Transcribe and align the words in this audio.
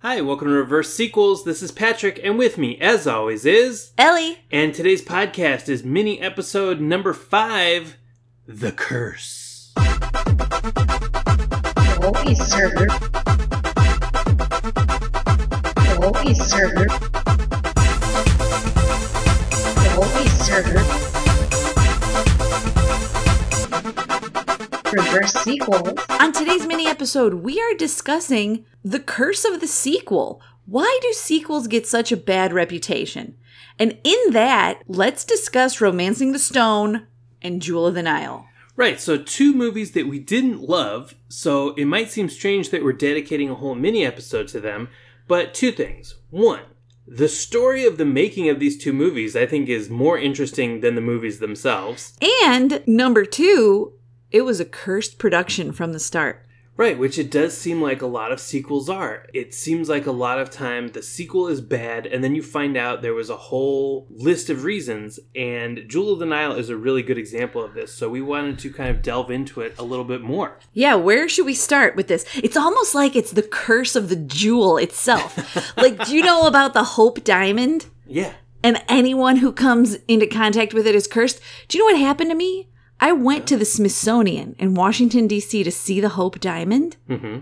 Hi, 0.00 0.20
welcome 0.20 0.46
to 0.46 0.54
Reverse 0.54 0.94
Sequels. 0.94 1.42
This 1.42 1.60
is 1.60 1.72
Patrick, 1.72 2.20
and 2.22 2.38
with 2.38 2.56
me, 2.56 2.78
as 2.80 3.08
always, 3.08 3.44
is. 3.44 3.90
Ellie. 3.98 4.38
And 4.48 4.72
today's 4.72 5.02
podcast 5.02 5.68
is 5.68 5.82
mini 5.82 6.20
episode 6.20 6.80
number 6.80 7.12
five 7.12 7.96
The 8.46 8.70
Curse. 8.70 9.72
Holy 11.98 12.36
server. 12.36 12.86
Holy 15.98 16.34
server. 16.34 16.86
Holy 19.96 20.28
server. 20.28 21.07
Reverse 24.92 25.32
sequels. 25.34 25.98
On 26.08 26.32
today's 26.32 26.66
mini 26.66 26.86
episode, 26.86 27.34
we 27.34 27.60
are 27.60 27.76
discussing 27.76 28.64
the 28.82 29.00
curse 29.00 29.44
of 29.44 29.60
the 29.60 29.66
sequel. 29.66 30.40
Why 30.64 30.98
do 31.02 31.12
sequels 31.12 31.66
get 31.66 31.86
such 31.86 32.10
a 32.10 32.16
bad 32.16 32.52
reputation? 32.52 33.36
And 33.78 33.98
in 34.02 34.18
that, 34.30 34.82
let's 34.86 35.24
discuss 35.24 35.80
Romancing 35.80 36.32
the 36.32 36.38
Stone 36.38 37.06
and 37.42 37.60
Jewel 37.60 37.86
of 37.86 37.94
the 37.94 38.02
Nile. 38.02 38.46
Right, 38.76 38.98
so 38.98 39.18
two 39.18 39.52
movies 39.52 39.92
that 39.92 40.06
we 40.06 40.18
didn't 40.18 40.62
love, 40.62 41.14
so 41.28 41.74
it 41.74 41.84
might 41.84 42.10
seem 42.10 42.28
strange 42.28 42.70
that 42.70 42.82
we're 42.82 42.92
dedicating 42.92 43.50
a 43.50 43.56
whole 43.56 43.74
mini 43.74 44.06
episode 44.06 44.48
to 44.48 44.60
them, 44.60 44.88
but 45.26 45.52
two 45.52 45.72
things. 45.72 46.14
One, 46.30 46.62
the 47.06 47.28
story 47.28 47.84
of 47.84 47.98
the 47.98 48.04
making 48.04 48.48
of 48.48 48.58
these 48.58 48.78
two 48.78 48.92
movies, 48.92 49.34
I 49.34 49.46
think, 49.46 49.68
is 49.68 49.90
more 49.90 50.18
interesting 50.18 50.80
than 50.80 50.94
the 50.94 51.00
movies 51.00 51.40
themselves. 51.40 52.16
And 52.44 52.82
number 52.86 53.24
two, 53.24 53.94
it 54.30 54.42
was 54.42 54.60
a 54.60 54.64
cursed 54.64 55.18
production 55.18 55.72
from 55.72 55.92
the 55.92 56.00
start. 56.00 56.44
Right, 56.78 56.96
which 56.96 57.18
it 57.18 57.28
does 57.28 57.58
seem 57.58 57.82
like 57.82 58.02
a 58.02 58.06
lot 58.06 58.30
of 58.30 58.38
sequels 58.38 58.88
are. 58.88 59.26
It 59.34 59.52
seems 59.52 59.88
like 59.88 60.06
a 60.06 60.12
lot 60.12 60.38
of 60.38 60.48
time 60.48 60.86
the 60.86 61.02
sequel 61.02 61.48
is 61.48 61.60
bad, 61.60 62.06
and 62.06 62.22
then 62.22 62.36
you 62.36 62.42
find 62.42 62.76
out 62.76 63.02
there 63.02 63.14
was 63.14 63.30
a 63.30 63.36
whole 63.36 64.06
list 64.08 64.48
of 64.48 64.62
reasons, 64.62 65.18
and 65.34 65.88
Jewel 65.88 66.12
of 66.12 66.20
the 66.20 66.24
Nile 66.24 66.52
is 66.52 66.70
a 66.70 66.76
really 66.76 67.02
good 67.02 67.18
example 67.18 67.64
of 67.64 67.74
this. 67.74 67.92
So 67.92 68.08
we 68.08 68.22
wanted 68.22 68.60
to 68.60 68.72
kind 68.72 68.90
of 68.90 69.02
delve 69.02 69.28
into 69.28 69.60
it 69.60 69.74
a 69.76 69.82
little 69.82 70.04
bit 70.04 70.22
more. 70.22 70.60
Yeah, 70.72 70.94
where 70.94 71.28
should 71.28 71.46
we 71.46 71.54
start 71.54 71.96
with 71.96 72.06
this? 72.06 72.24
It's 72.36 72.56
almost 72.56 72.94
like 72.94 73.16
it's 73.16 73.32
the 73.32 73.42
curse 73.42 73.96
of 73.96 74.08
the 74.08 74.14
jewel 74.14 74.76
itself. 74.76 75.76
like, 75.76 76.06
do 76.06 76.14
you 76.14 76.22
know 76.22 76.46
about 76.46 76.74
the 76.74 76.84
Hope 76.84 77.24
Diamond? 77.24 77.86
Yeah. 78.06 78.34
And 78.62 78.84
anyone 78.88 79.38
who 79.38 79.50
comes 79.50 79.94
into 80.06 80.28
contact 80.28 80.74
with 80.74 80.86
it 80.86 80.94
is 80.94 81.08
cursed. 81.08 81.40
Do 81.66 81.76
you 81.76 81.82
know 81.82 81.92
what 81.92 82.00
happened 82.00 82.30
to 82.30 82.36
me? 82.36 82.68
I 83.00 83.12
went 83.12 83.46
to 83.48 83.56
the 83.56 83.64
Smithsonian 83.64 84.56
in 84.58 84.74
Washington, 84.74 85.26
D.C. 85.28 85.62
to 85.62 85.70
see 85.70 86.00
the 86.00 86.10
Hope 86.10 86.40
Diamond, 86.40 86.96
Mm-hmm. 87.08 87.38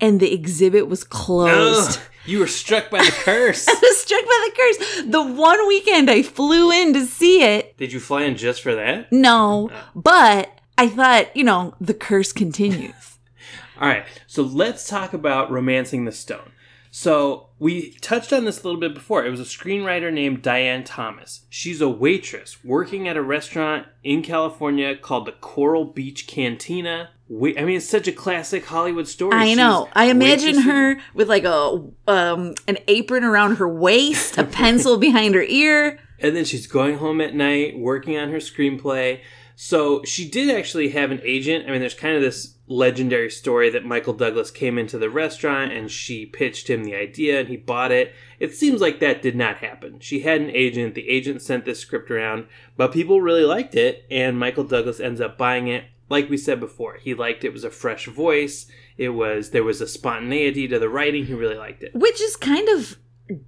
and 0.00 0.20
the 0.20 0.32
exhibit 0.32 0.88
was 0.88 1.04
closed. 1.04 2.00
you 2.26 2.40
were 2.40 2.46
struck 2.46 2.90
by 2.90 2.98
the 3.04 3.10
curse. 3.24 3.68
I 3.68 3.72
was 3.80 3.96
struck 4.02 4.24
by 4.24 4.48
the 4.50 4.56
curse. 4.56 5.02
The 5.06 5.22
one 5.22 5.66
weekend 5.68 6.10
I 6.10 6.22
flew 6.22 6.70
in 6.72 6.92
to 6.94 7.06
see 7.06 7.42
it, 7.42 7.76
Did 7.76 7.92
you 7.92 8.00
fly 8.00 8.22
in 8.22 8.36
just 8.36 8.62
for 8.62 8.74
that? 8.74 9.12
no, 9.12 9.70
but 9.94 10.50
I 10.78 10.88
thought, 10.88 11.34
you 11.36 11.44
know, 11.44 11.74
the 11.80 11.94
curse 11.94 12.32
continues. 12.32 13.18
All 13.80 13.88
right, 13.88 14.04
so 14.26 14.42
let's 14.42 14.88
talk 14.88 15.12
about 15.12 15.50
Romancing 15.50 16.04
the 16.06 16.12
Stone. 16.12 16.50
So, 16.90 17.48
we 17.58 17.92
touched 18.00 18.32
on 18.32 18.44
this 18.44 18.62
a 18.62 18.64
little 18.64 18.80
bit 18.80 18.94
before. 18.94 19.24
It 19.24 19.30
was 19.30 19.40
a 19.40 19.44
screenwriter 19.44 20.12
named 20.12 20.42
Diane 20.42 20.84
Thomas. 20.84 21.46
She's 21.48 21.80
a 21.80 21.88
waitress 21.88 22.62
working 22.64 23.08
at 23.08 23.16
a 23.16 23.22
restaurant 23.22 23.86
in 24.04 24.22
California 24.22 24.96
called 24.96 25.26
the 25.26 25.32
Coral 25.32 25.84
Beach 25.84 26.26
Cantina. 26.26 27.10
Wait, 27.28 27.58
I 27.58 27.64
mean, 27.64 27.78
it's 27.78 27.88
such 27.88 28.06
a 28.06 28.12
classic 28.12 28.66
Hollywood 28.66 29.08
story. 29.08 29.36
I 29.36 29.46
She's 29.48 29.56
know. 29.56 29.88
I 29.94 30.06
imagine 30.06 30.60
her 30.60 30.98
with 31.14 31.28
like 31.28 31.44
a 31.44 31.82
um 32.06 32.54
an 32.68 32.78
apron 32.86 33.24
around 33.24 33.56
her 33.56 33.68
waist, 33.68 34.38
a 34.38 34.44
pencil 34.44 34.96
behind 34.98 35.34
her 35.34 35.42
ear. 35.42 35.98
And 36.18 36.36
then 36.36 36.44
she's 36.44 36.66
going 36.66 36.98
home 36.98 37.20
at 37.20 37.34
night 37.34 37.78
working 37.78 38.16
on 38.16 38.30
her 38.30 38.38
screenplay. 38.38 39.20
So 39.56 40.04
she 40.04 40.28
did 40.28 40.54
actually 40.54 40.90
have 40.90 41.10
an 41.10 41.20
agent. 41.24 41.66
I 41.66 41.72
mean, 41.72 41.80
there's 41.80 41.94
kind 41.94 42.14
of 42.14 42.22
this 42.22 42.55
legendary 42.68 43.30
story 43.30 43.70
that 43.70 43.84
Michael 43.84 44.12
Douglas 44.12 44.50
came 44.50 44.78
into 44.78 44.98
the 44.98 45.10
restaurant 45.10 45.72
and 45.72 45.90
she 45.90 46.26
pitched 46.26 46.68
him 46.68 46.84
the 46.84 46.94
idea 46.94 47.38
and 47.38 47.48
he 47.48 47.56
bought 47.56 47.92
it. 47.92 48.12
It 48.40 48.54
seems 48.54 48.80
like 48.80 49.00
that 49.00 49.22
did 49.22 49.36
not 49.36 49.58
happen. 49.58 50.00
She 50.00 50.20
had 50.20 50.40
an 50.40 50.50
agent. 50.50 50.94
The 50.94 51.08
agent 51.08 51.42
sent 51.42 51.64
this 51.64 51.80
script 51.80 52.10
around, 52.10 52.46
but 52.76 52.92
people 52.92 53.20
really 53.20 53.44
liked 53.44 53.74
it 53.74 54.04
and 54.10 54.38
Michael 54.38 54.64
Douglas 54.64 55.00
ends 55.00 55.20
up 55.20 55.38
buying 55.38 55.68
it. 55.68 55.84
Like 56.08 56.30
we 56.30 56.36
said 56.36 56.60
before, 56.60 56.96
he 56.96 57.14
liked 57.14 57.44
it. 57.44 57.52
Was 57.52 57.64
a 57.64 57.70
fresh 57.70 58.06
voice. 58.06 58.66
It 58.96 59.08
was 59.10 59.50
there 59.50 59.64
was 59.64 59.80
a 59.80 59.88
spontaneity 59.88 60.68
to 60.68 60.78
the 60.78 60.88
writing. 60.88 61.26
He 61.26 61.34
really 61.34 61.56
liked 61.56 61.82
it. 61.82 61.94
Which 61.94 62.20
is 62.20 62.36
kind 62.36 62.68
of 62.68 62.96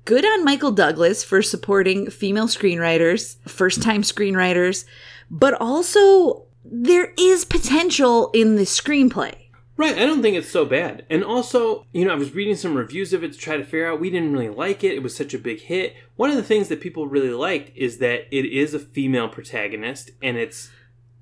good 0.05 0.25
on 0.25 0.45
Michael 0.45 0.73
Douglas 0.73 1.23
for 1.23 1.41
supporting 1.41 2.11
female 2.11 2.49
screenwriters, 2.49 3.37
first 3.49 3.81
time 3.81 4.03
screenwriters, 4.03 4.85
but 5.31 5.55
also 5.55 6.48
there 6.71 7.13
is 7.19 7.45
potential 7.45 8.31
in 8.33 8.57
the 8.57 8.63
screenplay. 8.63 9.35
Right, 9.77 9.97
I 9.97 10.07
don't 10.07 10.23
think 10.23 10.37
it's 10.37 10.51
so 10.51 10.65
bad. 10.65 11.07
And 11.09 11.23
also, 11.23 11.87
you 11.93 12.05
know, 12.05 12.13
I 12.13 12.17
was 12.17 12.35
reading 12.35 12.57
some 12.57 12.75
reviews 12.75 13.13
of 13.13 13.23
it 13.23 13.33
to 13.33 13.39
try 13.39 13.57
to 13.57 13.65
figure 13.65 13.89
out 13.89 14.01
we 14.01 14.11
didn't 14.11 14.33
really 14.33 14.49
like 14.49 14.83
it. 14.83 14.95
It 14.95 15.05
was 15.05 15.15
such 15.15 15.35
a 15.35 15.39
big 15.39 15.61
hit. 15.61 15.95
One 16.17 16.31
of 16.31 16.37
the 16.37 16.43
things 16.43 16.67
that 16.69 16.81
people 16.81 17.07
really 17.07 17.31
liked 17.31 17.71
is 17.77 17.99
that 17.99 18.27
it 18.37 18.45
is 18.45 18.75
a 18.75 18.81
female 18.81 19.29
protagonist 19.29 20.11
and 20.21 20.37
it's 20.37 20.71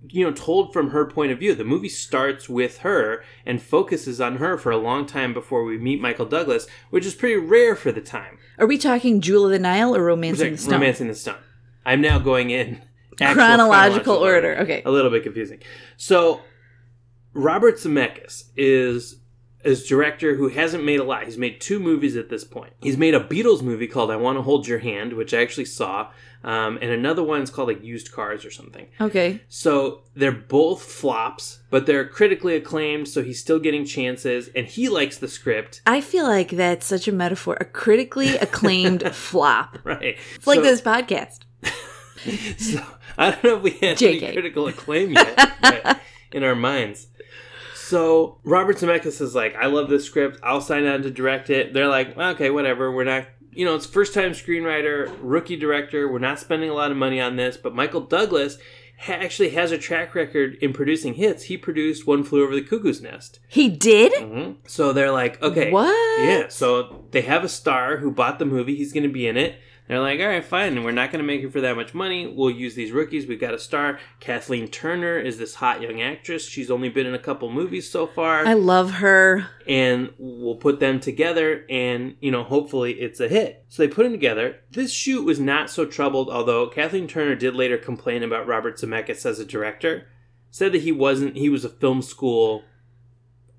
you 0.08 0.24
know 0.24 0.32
told 0.32 0.72
from 0.72 0.90
her 0.90 1.04
point 1.04 1.32
of 1.32 1.38
view. 1.38 1.54
The 1.54 1.64
movie 1.64 1.90
starts 1.90 2.48
with 2.48 2.78
her 2.78 3.22
and 3.44 3.60
focuses 3.60 4.22
on 4.22 4.36
her 4.36 4.56
for 4.56 4.72
a 4.72 4.78
long 4.78 5.04
time 5.04 5.34
before 5.34 5.62
we 5.62 5.76
meet 5.76 6.00
Michael 6.00 6.24
Douglas, 6.24 6.66
which 6.88 7.04
is 7.04 7.14
pretty 7.14 7.36
rare 7.36 7.76
for 7.76 7.92
the 7.92 8.00
time. 8.00 8.38
Are 8.58 8.66
we 8.66 8.78
talking 8.78 9.20
Jewel 9.20 9.44
of 9.44 9.50
the 9.50 9.58
Nile 9.58 9.94
or 9.94 10.02
Romancing 10.02 10.52
the 10.52 10.58
Stone? 10.58 10.72
Romancing 10.72 11.08
the 11.08 11.14
Stone. 11.14 11.36
I'm 11.84 12.00
now 12.00 12.18
going 12.18 12.48
in 12.48 12.80
actual 13.20 13.34
Chronological 13.34 14.14
order. 14.16 14.58
Okay. 14.58 14.82
a 14.84 14.90
little 14.90 15.10
bit 15.10 15.22
confusing. 15.22 15.60
So 15.96 16.40
Robert 17.32 17.76
Zemeckis 17.76 18.44
is 18.56 19.16
is 19.64 19.84
director 19.84 20.36
who 20.36 20.46
hasn't 20.48 20.84
made 20.84 21.00
a 21.00 21.04
lot. 21.04 21.24
He's 21.24 21.36
made 21.36 21.60
two 21.60 21.80
movies 21.80 22.14
at 22.14 22.28
this 22.28 22.44
point. 22.44 22.72
He's 22.80 22.96
made 22.96 23.14
a 23.14 23.20
Beatles 23.20 23.62
movie 23.62 23.88
called 23.88 24.10
"I 24.10 24.16
Want 24.16 24.38
to 24.38 24.42
Hold 24.42 24.68
Your 24.68 24.78
Hand," 24.78 25.12
which 25.14 25.34
I 25.34 25.42
actually 25.42 25.64
saw, 25.64 26.12
um, 26.44 26.78
and 26.80 26.92
another 26.92 27.24
one's 27.24 27.50
called 27.50 27.68
like 27.68 27.82
"Used 27.82 28.12
Cars" 28.12 28.44
or 28.44 28.50
something. 28.52 28.86
Okay. 29.00 29.40
So 29.48 30.02
they're 30.14 30.30
both 30.30 30.82
flops, 30.82 31.60
but 31.68 31.84
they're 31.84 32.06
critically 32.06 32.54
acclaimed. 32.54 33.08
So 33.08 33.22
he's 33.24 33.40
still 33.40 33.58
getting 33.58 33.84
chances, 33.84 34.48
and 34.54 34.66
he 34.68 34.88
likes 34.88 35.18
the 35.18 35.28
script. 35.28 35.82
I 35.84 36.00
feel 36.00 36.24
like 36.28 36.50
that's 36.50 36.86
such 36.86 37.08
a 37.08 37.12
metaphor. 37.12 37.56
A 37.60 37.64
critically 37.64 38.36
acclaimed 38.36 39.02
flop. 39.14 39.78
Right. 39.82 40.16
It's 40.36 40.46
like 40.46 40.62
this 40.62 40.80
podcast. 40.80 41.40
So 42.58 42.82
I 43.18 43.30
don't 43.32 43.44
know 43.44 43.56
if 43.56 43.62
we 43.62 43.70
had 43.72 44.02
any 44.02 44.20
critical 44.32 44.66
acclaim 44.68 45.12
yet 45.12 45.56
but 45.62 46.00
in 46.32 46.42
our 46.44 46.54
minds. 46.54 47.06
So 47.74 48.38
Robert 48.44 48.76
Zemeckis 48.78 49.20
is 49.20 49.34
like, 49.34 49.54
I 49.54 49.66
love 49.66 49.88
this 49.88 50.04
script. 50.04 50.40
I'll 50.42 50.60
sign 50.60 50.86
on 50.86 51.02
to 51.02 51.10
direct 51.10 51.50
it. 51.50 51.72
They're 51.72 51.88
like, 51.88 52.16
okay, 52.18 52.50
whatever. 52.50 52.90
We're 52.90 53.04
not, 53.04 53.26
you 53.52 53.64
know, 53.64 53.74
it's 53.76 53.86
first 53.86 54.12
time 54.12 54.32
screenwriter, 54.32 55.16
rookie 55.20 55.56
director. 55.56 56.08
We're 56.10 56.18
not 56.18 56.40
spending 56.40 56.68
a 56.68 56.74
lot 56.74 56.90
of 56.90 56.96
money 56.96 57.20
on 57.20 57.36
this. 57.36 57.56
But 57.56 57.74
Michael 57.76 58.00
Douglas 58.00 58.58
ha- 58.98 59.12
actually 59.12 59.50
has 59.50 59.70
a 59.70 59.78
track 59.78 60.14
record 60.16 60.56
in 60.60 60.72
producing 60.72 61.14
hits. 61.14 61.44
He 61.44 61.56
produced 61.56 62.06
One 62.08 62.24
Flew 62.24 62.42
Over 62.42 62.56
the 62.56 62.62
Cuckoo's 62.62 63.00
Nest. 63.00 63.38
He 63.46 63.68
did? 63.68 64.12
hmm 64.20 64.52
So 64.66 64.92
they're 64.92 65.12
like, 65.12 65.40
okay, 65.40 65.70
What? 65.70 66.20
yeah, 66.24 66.48
so 66.48 67.04
they 67.12 67.20
have 67.22 67.44
a 67.44 67.48
star 67.48 67.98
who 67.98 68.10
bought 68.10 68.40
the 68.40 68.46
movie. 68.46 68.74
He's 68.74 68.92
going 68.92 69.04
to 69.04 69.08
be 69.12 69.28
in 69.28 69.36
it. 69.36 69.60
They're 69.88 70.00
like, 70.00 70.18
all 70.18 70.26
right, 70.26 70.44
fine. 70.44 70.82
We're 70.82 70.90
not 70.90 71.12
going 71.12 71.22
to 71.22 71.26
make 71.26 71.42
it 71.42 71.52
for 71.52 71.60
that 71.60 71.76
much 71.76 71.94
money. 71.94 72.26
We'll 72.26 72.50
use 72.50 72.74
these 72.74 72.90
rookies. 72.90 73.26
We've 73.26 73.40
got 73.40 73.54
a 73.54 73.58
star. 73.58 74.00
Kathleen 74.18 74.66
Turner 74.66 75.16
is 75.16 75.38
this 75.38 75.54
hot 75.54 75.80
young 75.80 76.02
actress. 76.02 76.48
She's 76.48 76.72
only 76.72 76.88
been 76.88 77.06
in 77.06 77.14
a 77.14 77.20
couple 77.20 77.52
movies 77.52 77.88
so 77.88 78.06
far. 78.06 78.44
I 78.44 78.54
love 78.54 78.94
her. 78.94 79.46
and 79.68 80.12
we'll 80.18 80.56
put 80.56 80.80
them 80.80 80.98
together 80.98 81.64
and, 81.70 82.16
you 82.20 82.32
know, 82.32 82.42
hopefully 82.42 82.94
it's 82.94 83.20
a 83.20 83.28
hit. 83.28 83.64
So 83.68 83.82
they 83.82 83.88
put 83.92 84.02
them 84.02 84.12
together. 84.12 84.56
This 84.72 84.92
shoot 84.92 85.24
was 85.24 85.38
not 85.38 85.70
so 85.70 85.86
troubled, 85.86 86.30
although 86.30 86.66
Kathleen 86.66 87.06
Turner 87.06 87.36
did 87.36 87.54
later 87.54 87.78
complain 87.78 88.24
about 88.24 88.46
Robert 88.48 88.78
Zemeckis 88.78 89.24
as 89.24 89.38
a 89.38 89.44
director. 89.44 90.08
Said 90.50 90.72
that 90.72 90.82
he 90.82 90.90
wasn't, 90.92 91.36
he 91.36 91.48
was 91.48 91.64
a 91.64 91.68
film 91.68 92.02
school 92.02 92.64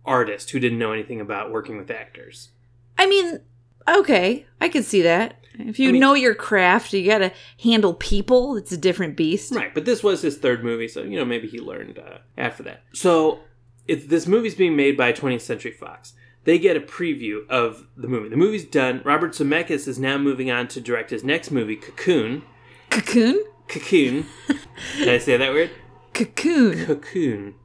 artist 0.06 0.50
who 0.52 0.60
didn't 0.60 0.80
know 0.80 0.92
anything 0.94 1.22
about 1.22 1.52
working 1.52 1.78
with 1.78 1.92
actors. 1.92 2.50
I 2.98 3.06
mean, 3.08 3.40
okay, 3.88 4.46
I 4.60 4.70
could 4.70 4.84
see 4.86 5.02
that. 5.04 5.40
If 5.60 5.80
you 5.80 5.90
I 5.90 5.92
mean- 5.94 6.02
know 6.02 6.14
your 6.14 6.36
craft, 6.36 6.94
you 6.94 7.06
got 7.06 7.20
to 7.20 7.32
handle 7.62 7.94
people. 7.94 8.56
It's 8.58 8.72
a 8.72 8.78
different 8.78 9.16
beast. 9.16 9.54
Right, 9.56 9.74
but 9.74 9.86
this 9.86 10.04
was 10.04 10.22
his 10.22 10.38
third 10.38 10.64
movie, 10.64 10.88
so 10.88 11.04
you 11.04 11.18
know 11.18 11.26
maybe 11.26 11.48
he 11.48 11.60
learned 11.60 12.00
uh, 12.00 12.20
after 12.38 12.64
that. 12.64 12.84
So 12.94 13.40
it, 13.88 14.10
this 14.10 14.28
movie's 14.28 14.56
being 14.56 14.76
made 14.76 14.98
by 14.98 15.14
20th 15.14 15.42
Century 15.42 15.72
Fox. 15.72 16.14
They 16.44 16.58
get 16.60 16.78
a 16.78 16.80
preview 16.80 17.48
of 17.50 17.88
the 17.98 18.08
movie. 18.08 18.30
The 18.30 18.38
movie's 18.38 18.64
done. 18.66 19.02
Robert 19.04 19.32
Zemeckis 19.34 19.88
is 19.88 20.00
now 20.00 20.18
moving 20.18 20.50
on 20.50 20.68
to 20.70 20.80
direct 20.80 21.10
his 21.10 21.24
next 21.24 21.52
movie, 21.52 21.76
Cocoon. 21.76 22.44
Cocoon? 22.90 23.44
Cocoon. 23.68 24.26
Did 24.98 25.10
I 25.10 25.18
say 25.18 25.36
that 25.36 25.52
word? 25.52 25.72
Cocoon. 26.14 26.86
Cocoon. 26.86 27.56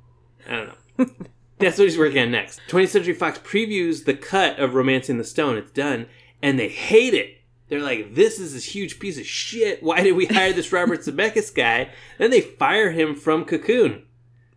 I 0.49 0.57
don't 0.57 0.67
know. 0.99 1.07
That's 1.59 1.79
what 1.79 1.85
he's 1.85 1.97
working 1.99 2.21
on 2.23 2.33
next. 2.33 2.61
20th 2.69 2.89
Century 2.89 3.15
Fox 3.15 3.39
previews 3.39 4.05
the 4.05 4.15
cut 4.15 4.59
of 4.59 4.75
Romancing 4.75 5.17
the 5.19 5.23
Stone. 5.25 5.59
It's 5.59 5.71
done, 5.71 6.07
and 6.43 6.59
they 6.59 6.69
hate 6.69 7.15
it. 7.15 7.37
They're 7.73 7.81
like, 7.81 8.15
this 8.15 8.39
is 8.39 8.53
this 8.53 8.67
huge 8.67 8.99
piece 8.99 9.17
of 9.19 9.25
shit. 9.25 9.83
Why 9.83 10.03
did 10.03 10.13
we 10.13 10.27
hire 10.27 10.53
this 10.53 10.73
Robert 10.73 11.01
Zemeckis 11.07 11.55
guy? 11.55 11.89
Then 12.19 12.31
they 12.31 12.43
fire 12.43 12.91
him 12.91 13.15
from 13.15 13.47
Cocoon. 13.47 14.03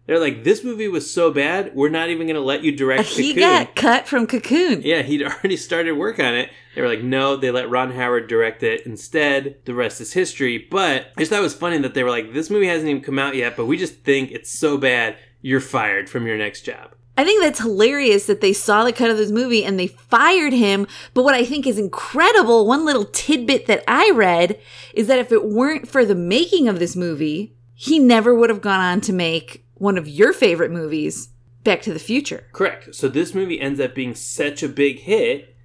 They're 0.05 0.19
like, 0.19 0.43
this 0.43 0.65
movie 0.65 0.89
was 0.89 1.09
so 1.09 1.31
bad, 1.31 1.73
we're 1.73 1.87
not 1.87 2.09
even 2.09 2.27
going 2.27 2.35
to 2.35 2.41
let 2.41 2.61
you 2.65 2.75
direct 2.75 3.03
He 3.07 3.29
Cocoon. 3.33 3.39
got 3.39 3.75
cut 3.77 4.05
from 4.05 4.27
Cocoon. 4.27 4.81
Yeah, 4.81 5.01
he'd 5.01 5.23
already 5.23 5.55
started 5.55 5.93
work 5.93 6.19
on 6.19 6.35
it. 6.35 6.49
They 6.75 6.81
were 6.81 6.89
like, 6.89 7.03
no, 7.03 7.37
they 7.37 7.51
let 7.51 7.69
Ron 7.69 7.93
Howard 7.93 8.27
direct 8.27 8.63
it 8.63 8.85
instead. 8.85 9.59
The 9.63 9.73
rest 9.73 10.01
is 10.01 10.11
history. 10.11 10.57
But 10.69 11.07
I 11.15 11.21
just 11.21 11.31
thought 11.31 11.39
it 11.39 11.43
was 11.43 11.55
funny 11.55 11.77
that 11.77 11.93
they 11.93 12.03
were 12.03 12.09
like, 12.09 12.33
this 12.33 12.49
movie 12.49 12.67
hasn't 12.67 12.89
even 12.89 13.01
come 13.01 13.17
out 13.17 13.37
yet, 13.37 13.55
but 13.55 13.65
we 13.65 13.77
just 13.77 14.03
think 14.03 14.31
it's 14.31 14.49
so 14.51 14.77
bad, 14.77 15.15
you're 15.41 15.61
fired 15.61 16.09
from 16.09 16.27
your 16.27 16.37
next 16.37 16.63
job. 16.63 16.93
I 17.17 17.23
think 17.23 17.41
that's 17.41 17.61
hilarious 17.61 18.25
that 18.25 18.41
they 18.41 18.53
saw 18.53 18.83
the 18.83 18.91
cut 18.91 19.09
of 19.09 19.17
this 19.17 19.31
movie 19.31 19.63
and 19.63 19.79
they 19.79 19.87
fired 19.87 20.53
him. 20.53 20.85
But 21.13 21.23
what 21.23 21.33
I 21.33 21.45
think 21.45 21.65
is 21.65 21.79
incredible, 21.79 22.67
one 22.67 22.85
little 22.85 23.05
tidbit 23.05 23.67
that 23.67 23.83
I 23.87 24.11
read 24.11 24.59
is 24.93 25.07
that 25.07 25.19
if 25.19 25.31
it 25.31 25.45
weren't 25.45 25.87
for 25.87 26.03
the 26.03 26.15
making 26.15 26.67
of 26.67 26.79
this 26.79 26.95
movie, 26.95 27.55
he 27.73 27.99
never 27.99 28.35
would 28.35 28.49
have 28.49 28.61
gone 28.61 28.79
on 28.79 29.01
to 29.01 29.13
make 29.13 29.65
one 29.75 29.97
of 29.97 30.07
your 30.07 30.33
favorite 30.33 30.71
movies, 30.71 31.29
Back 31.63 31.81
to 31.83 31.93
the 31.93 31.99
Future. 31.99 32.47
Correct. 32.51 32.93
So 32.93 33.07
this 33.07 33.33
movie 33.33 33.59
ends 33.59 33.79
up 33.79 33.95
being 33.95 34.15
such 34.15 34.61
a 34.63 34.69
big 34.69 34.99
hit 34.99 35.55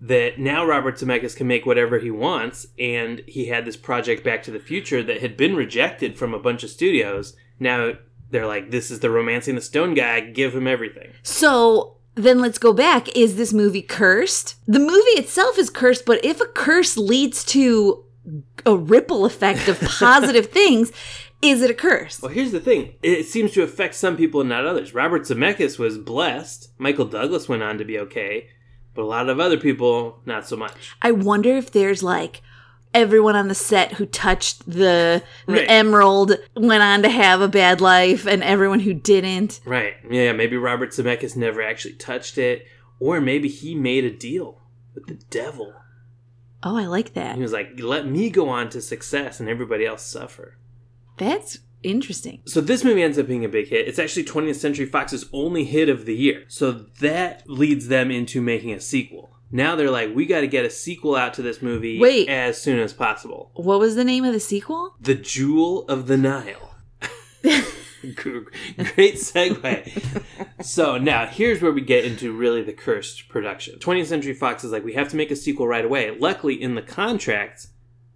that 0.00 0.38
now 0.38 0.64
Robert 0.64 0.96
Zemeckis 0.96 1.36
can 1.36 1.46
make 1.46 1.66
whatever 1.66 1.98
he 1.98 2.10
wants, 2.10 2.66
and 2.78 3.22
he 3.26 3.46
had 3.46 3.64
this 3.64 3.76
project 3.76 4.24
Back 4.24 4.42
to 4.44 4.50
the 4.50 4.58
Future 4.58 5.02
that 5.02 5.20
had 5.20 5.36
been 5.36 5.54
rejected 5.54 6.16
from 6.16 6.32
a 6.32 6.38
bunch 6.38 6.64
of 6.64 6.70
studios. 6.70 7.36
Now 7.58 7.92
they're 8.30 8.46
like, 8.46 8.70
this 8.70 8.90
is 8.90 9.00
the 9.00 9.10
Romancing 9.10 9.54
the 9.54 9.60
Stone 9.60 9.94
guy, 9.94 10.20
give 10.20 10.54
him 10.54 10.66
everything. 10.66 11.12
So 11.22 11.96
then 12.14 12.40
let's 12.40 12.58
go 12.58 12.72
back. 12.72 13.14
Is 13.16 13.36
this 13.36 13.52
movie 13.52 13.82
cursed? 13.82 14.56
The 14.66 14.78
movie 14.78 15.18
itself 15.18 15.58
is 15.58 15.70
cursed, 15.70 16.04
but 16.06 16.24
if 16.24 16.40
a 16.40 16.46
curse 16.46 16.96
leads 16.96 17.44
to 17.46 18.04
a 18.66 18.76
ripple 18.76 19.24
effect 19.24 19.68
of 19.68 19.80
positive 19.98 20.46
things, 20.46 20.92
is 21.42 21.62
it 21.62 21.70
a 21.70 21.74
curse? 21.74 22.20
Well, 22.20 22.32
here's 22.32 22.52
the 22.52 22.60
thing. 22.60 22.94
It 23.02 23.26
seems 23.26 23.52
to 23.52 23.62
affect 23.62 23.94
some 23.94 24.16
people 24.16 24.40
and 24.40 24.48
not 24.50 24.66
others. 24.66 24.94
Robert 24.94 25.22
Zemeckis 25.22 25.78
was 25.78 25.96
blessed. 25.96 26.70
Michael 26.78 27.06
Douglas 27.06 27.48
went 27.48 27.62
on 27.62 27.78
to 27.78 27.84
be 27.84 27.98
okay. 27.98 28.48
But 28.94 29.02
a 29.02 29.04
lot 29.04 29.28
of 29.28 29.40
other 29.40 29.56
people, 29.56 30.20
not 30.26 30.46
so 30.46 30.56
much. 30.56 30.96
I 31.00 31.12
wonder 31.12 31.56
if 31.56 31.70
there's 31.70 32.02
like 32.02 32.42
everyone 32.94 33.36
on 33.36 33.48
the 33.48 33.54
set 33.54 33.92
who 33.94 34.06
touched 34.06 34.66
the, 34.66 35.22
the 35.46 35.52
Right. 35.52 35.66
emerald 35.70 36.32
went 36.56 36.82
on 36.82 37.02
to 37.02 37.08
have 37.08 37.40
a 37.40 37.48
bad 37.48 37.80
life 37.80 38.26
and 38.26 38.42
everyone 38.42 38.80
who 38.80 38.92
didn't. 38.94 39.60
Right. 39.64 39.94
Yeah, 40.10 40.32
maybe 40.32 40.56
Robert 40.56 40.90
Zemeckis 40.90 41.36
never 41.36 41.62
actually 41.62 41.94
touched 41.94 42.38
it. 42.38 42.66
Or 42.98 43.20
maybe 43.20 43.48
he 43.48 43.74
made 43.74 44.04
a 44.04 44.10
deal 44.10 44.60
with 44.94 45.06
the 45.06 45.14
devil. 45.30 45.72
Oh, 46.62 46.76
I 46.76 46.86
like 46.86 47.14
that. 47.14 47.36
He 47.36 47.42
was 47.42 47.52
like, 47.52 47.70
let 47.80 48.06
me 48.06 48.28
go 48.28 48.48
on 48.50 48.68
to 48.70 48.82
success 48.82 49.40
and 49.40 49.48
everybody 49.48 49.86
else 49.86 50.02
suffer. 50.02 50.58
That's 51.16 51.58
interesting. 51.82 52.42
So 52.44 52.60
this 52.60 52.84
movie 52.84 53.02
ends 53.02 53.18
up 53.18 53.26
being 53.26 53.44
a 53.44 53.48
big 53.48 53.68
hit. 53.68 53.88
It's 53.88 53.98
actually 53.98 54.24
20th 54.24 54.56
Century 54.56 54.84
Fox's 54.84 55.24
only 55.32 55.64
hit 55.64 55.88
of 55.88 56.04
the 56.04 56.14
year. 56.14 56.44
So 56.48 56.72
that 56.72 57.48
leads 57.48 57.88
them 57.88 58.10
into 58.10 58.42
making 58.42 58.72
a 58.72 58.80
sequel. 58.80 59.34
Now 59.50 59.74
they're 59.74 59.90
like, 59.90 60.14
we 60.14 60.26
got 60.26 60.42
to 60.42 60.46
get 60.46 60.64
a 60.64 60.70
sequel 60.70 61.16
out 61.16 61.34
to 61.34 61.42
this 61.42 61.60
movie 61.60 61.98
Wait. 61.98 62.28
as 62.28 62.60
soon 62.60 62.78
as 62.78 62.92
possible. 62.92 63.50
What 63.54 63.80
was 63.80 63.96
the 63.96 64.04
name 64.04 64.24
of 64.24 64.32
the 64.32 64.40
sequel? 64.40 64.94
The 65.00 65.14
Jewel 65.14 65.84
of 65.88 66.06
the 66.06 66.16
Nile. 66.16 66.74
Great 67.42 69.16
segue. 69.16 70.64
so 70.64 70.96
now 70.96 71.26
here's 71.26 71.60
where 71.60 71.72
we 71.72 71.80
get 71.80 72.04
into 72.04 72.32
really 72.32 72.62
the 72.62 72.72
cursed 72.72 73.28
production. 73.28 73.78
20th 73.78 74.06
Century 74.06 74.34
Fox 74.34 74.64
is 74.64 74.72
like, 74.72 74.84
we 74.84 74.94
have 74.94 75.08
to 75.08 75.16
make 75.16 75.30
a 75.30 75.36
sequel 75.36 75.66
right 75.66 75.84
away. 75.84 76.16
Luckily, 76.16 76.60
in 76.60 76.76
the 76.76 76.82
contracts, 76.82 77.68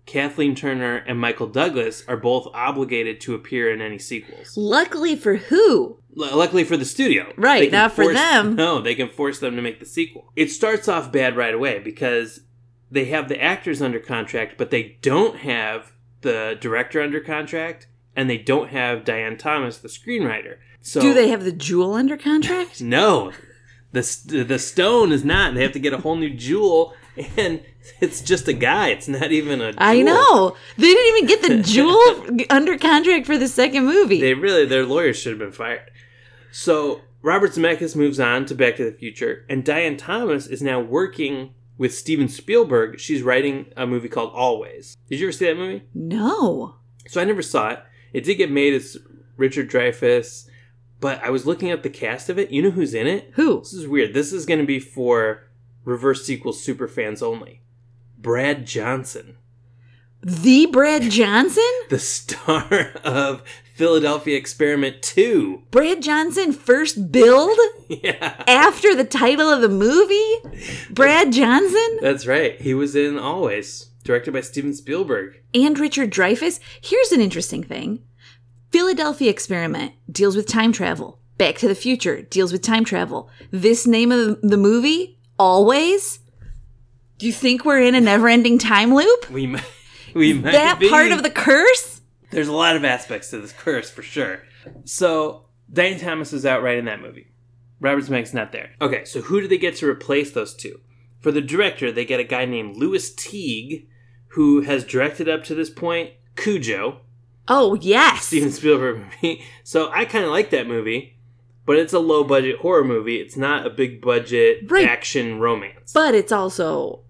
Kathleen 0.06 0.55
Turner 0.55 0.97
and 0.97 1.19
Michael 1.19 1.47
Douglas 1.47 2.05
are 2.06 2.17
both 2.17 2.47
obligated 2.55 3.21
to 3.23 3.35
appear 3.35 3.73
in 3.73 3.81
any 3.81 3.99
sequels. 3.99 4.56
Luckily 4.56 5.17
for 5.17 5.37
who? 5.37 5.99
L- 6.21 6.37
luckily 6.37 6.65
for 6.65 6.77
the 6.77 6.85
studio. 6.85 7.33
Right, 7.37 7.73
not 7.73 7.93
for 7.93 8.05
force- 8.05 8.17
them. 8.17 8.55
No, 8.56 8.81
they 8.81 8.95
can 8.95 9.09
force 9.09 9.39
them 9.39 9.56
to 9.56 9.62
make 9.62 9.81
the 9.81 9.87
sequel. 9.87 10.31
It 10.37 10.51
starts 10.51 10.89
off 10.89 11.11
bad 11.11 11.37
right 11.37 11.55
away 11.55 11.79
because 11.79 12.41
they 12.91 13.06
have 13.06 13.29
the 13.29 13.43
actors 13.43 13.81
under 13.81 13.99
contract, 13.99 14.56
but 14.59 14.71
they 14.71 14.99
don't 15.01 15.39
have 15.39 15.93
the 16.21 16.56
director 16.61 17.01
under 17.03 17.21
contract, 17.21 17.87
and 18.15 18.29
they 18.31 18.39
don't 18.39 18.71
have 18.71 19.05
Diane 19.05 19.37
Thomas, 19.37 19.79
the 19.79 19.89
screenwriter. 19.89 20.56
So 20.81 21.01
Do 21.01 21.15
they 21.15 21.29
have 21.29 21.45
the 21.45 21.53
jewel 21.53 21.95
under 21.95 22.17
contract? 22.17 22.81
No, 22.83 23.33
the 23.93 24.03
st- 24.03 24.49
the 24.49 24.59
stone 24.59 25.12
is 25.12 25.25
not. 25.25 25.55
They 25.55 25.62
have 25.62 25.73
to 25.73 25.79
get 25.79 25.93
a 25.95 25.99
whole 25.99 26.17
new 26.17 26.33
jewel, 26.35 26.95
and 27.37 27.62
it's 28.00 28.20
just 28.20 28.49
a 28.49 28.52
guy. 28.52 28.88
It's 28.88 29.08
not 29.08 29.31
even 29.32 29.61
a. 29.61 29.72
I 29.78 29.96
jewel. 29.96 30.05
know. 30.06 30.56
They 30.76 30.87
didn't 30.88 31.16
even 31.16 31.28
get 31.28 31.43
the 31.43 31.62
jewel 31.72 32.46
under 32.50 32.78
contract 32.78 33.26
for 33.26 33.38
the 33.38 33.49
second 33.49 33.84
movie. 33.87 34.20
They 34.20 34.34
really, 34.34 34.64
their 34.66 34.84
lawyers 34.84 35.19
should 35.19 35.32
have 35.32 35.38
been 35.38 35.52
fired. 35.52 35.90
So 36.50 37.00
Robert 37.22 37.52
Zemeckis 37.52 37.96
moves 37.96 38.20
on 38.20 38.46
to 38.46 38.55
Back 38.55 38.76
to 38.76 38.84
the 38.84 38.96
Future, 38.96 39.44
and 39.49 39.64
Diane 39.64 39.96
Thomas 39.96 40.46
is 40.46 40.62
now 40.62 40.81
working 40.81 41.55
with 41.76 41.94
Steven 41.94 42.28
Spielberg. 42.28 43.00
She's 43.00 43.22
writing 43.22 43.67
a 43.76 43.87
movie 43.87 44.08
called 44.08 44.32
Always. 44.34 44.96
Did 45.08 45.20
you 45.20 45.26
ever 45.26 45.32
see 45.32 45.46
that 45.46 45.56
movie? 45.56 45.82
no. 45.94 46.76
So 47.06 47.20
I 47.20 47.25
never 47.25 47.43
saw 47.43 47.69
it. 47.69 47.81
It 48.14 48.25
did 48.25 48.37
get 48.37 48.50
made 48.50 48.72
as 48.72 48.96
Richard 49.37 49.69
Dreyfuss, 49.70 50.49
but 51.00 51.22
I 51.22 51.28
was 51.28 51.44
looking 51.44 51.70
at 51.70 51.82
the 51.82 51.90
cast 51.90 52.31
of 52.31 52.38
it. 52.38 52.50
You 52.50 52.62
know 52.62 52.70
who's 52.70 52.94
in 52.94 53.06
it? 53.06 53.31
Who? 53.34 53.58
This 53.58 53.75
is 53.75 53.87
weird. 53.87 54.14
This 54.14 54.32
is 54.32 54.46
going 54.46 54.60
to 54.60 54.64
be 54.67 54.81
for 54.81 55.43
reverse 55.84 56.25
sequel 56.25 56.52
super 56.52 56.88
fans 56.88 57.22
only. 57.22 57.60
Brad 58.19 58.66
Johnson, 58.66 59.36
The 60.22 60.66
Brad 60.66 61.02
Johnson? 61.10 61.62
the 61.90 61.98
star 61.98 62.92
of 63.04 63.42
Philadelphia 63.75 64.36
Experiment 64.38 65.02
2. 65.02 65.64
Brad 65.70 66.00
Johnson 66.02 66.52
first 66.52 67.10
build? 67.12 67.58
Yeah. 67.88 68.42
after 68.48 68.94
the 68.94 69.04
title 69.04 69.48
of 69.50 69.60
the 69.60 69.69
movie? 69.69 70.64
Brad 70.90 71.32
Johnson? 71.32 71.98
That's 72.00 72.26
right. 72.26 72.58
He 72.60 72.72
was 72.72 72.96
in 72.96 73.19
Always, 73.19 73.90
directed 74.04 74.32
by 74.32 74.40
Steven 74.40 74.72
Spielberg. 74.72 75.42
and 75.52 75.78
Richard 75.78 76.10
Dreyfuss. 76.10 76.60
Here's 76.81 77.12
an 77.12 77.20
interesting 77.20 77.62
thing 77.62 78.02
Philadelphia 78.70 79.31
Experiment 79.31 79.92
deals 80.10 80.34
with 80.36 80.46
time 80.46 80.72
travel. 80.72 81.19
Back 81.36 81.56
to 81.56 81.69
the 81.69 81.75
Future 81.75 82.22
deals 82.22 82.52
with 82.52 82.62
time 82.62 82.84
travel. 82.84 83.28
This 83.50 83.86
name 83.86 84.10
of 84.12 84.40
the 84.40 84.56
movie, 84.56 85.19
Always? 85.38 86.20
Do 87.19 87.26
you 87.26 87.32
think 87.32 87.64
we're 87.64 87.81
in 87.82 87.94
a 87.94 88.00
never 88.00 88.28
ending 88.28 88.58
time 88.58 88.94
loop? 88.94 89.31
We 89.31 89.46
might, 89.46 89.64
we 90.14 90.32
might 90.34 90.53
That 90.53 90.79
be. 90.79 90.88
part 90.88 91.12
of 91.12 91.22
the 91.22 91.31
curse? 91.31 92.00
There's 92.31 92.48
a 92.48 92.53
lot 92.53 92.76
of 92.76 92.84
aspects 92.84 93.31
to 93.31 93.38
this 93.41 93.53
curse 93.53 93.91
for 93.91 94.03
sure. 94.03 94.43
So 94.84 95.46
Diane 95.72 95.98
Thomas 96.00 96.32
is 96.32 96.44
out 96.44 96.62
writing 96.62 96.86
that 96.86 97.00
movie. 97.00 97.29
Robert 97.81 98.05
Zemeckis 98.05 98.34
not 98.34 98.50
there. 98.53 98.70
Okay, 98.81 99.05
so 99.05 99.20
who 99.20 99.41
do 99.41 99.48
they 99.48 99.58
get 99.58 99.76
to 99.76 99.88
replace 99.88 100.32
those 100.32 100.55
two? 100.55 100.81
For 101.20 101.31
the 101.32 101.41
director, 101.41 101.93
they 101.93 102.05
get 102.05 102.20
a 102.20 102.24
guy 102.24 102.44
named 102.44 102.76
Lewis 102.76 103.12
Teague, 103.14 103.88
who 104.29 104.62
has 104.62 104.84
directed 104.84 105.29
up 105.29 105.44
to 105.44 105.55
this 105.55 105.70
point 105.70 106.10
Cujo, 106.36 107.00
Oh, 107.46 107.74
yes. 107.74 108.24
Steven 108.26 108.50
Spielberg 108.50 108.98
movie. 109.22 109.44
So 109.64 109.91
I 109.93 110.06
kind 110.06 110.24
of 110.24 110.31
like 110.31 110.48
that 110.50 110.67
movie, 110.67 111.14
but 111.67 111.77
it's 111.77 111.93
a 111.93 111.99
low 111.99 112.25
budget 112.25 112.59
horror 112.61 112.85
movie. 112.85 113.17
It's 113.17 113.37
not 113.37 113.67
a 113.67 113.71
big 113.71 114.01
budget 114.01 114.71
Right. 114.71 114.87
action 114.87 115.39
romance. 115.39 115.93
But 115.93 116.15
it's 116.15 116.33
also 116.33 117.01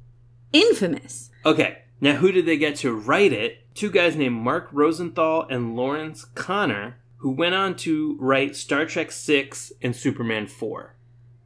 infamous. 0.53 1.31
Okay, 1.45 1.79
now 2.01 2.15
who 2.15 2.33
did 2.33 2.47
they 2.47 2.57
get 2.57 2.77
to 2.77 2.93
write 2.95 3.33
it? 3.33 3.59
Two 3.75 3.91
guys 3.91 4.17
named 4.17 4.37
Mark 4.37 4.69
Rosenthal 4.73 5.47
and 5.51 5.75
Lawrence 5.77 6.25
Konner, 6.35 6.97
who 7.19 7.31
went 7.31 7.55
on 7.55 7.75
to 7.77 8.17
write 8.21 8.55
Star 8.57 8.87
Trek 8.87 9.11
VI 9.13 9.51
and 9.83 9.97
Superman 9.97 10.47
4. 10.47 10.95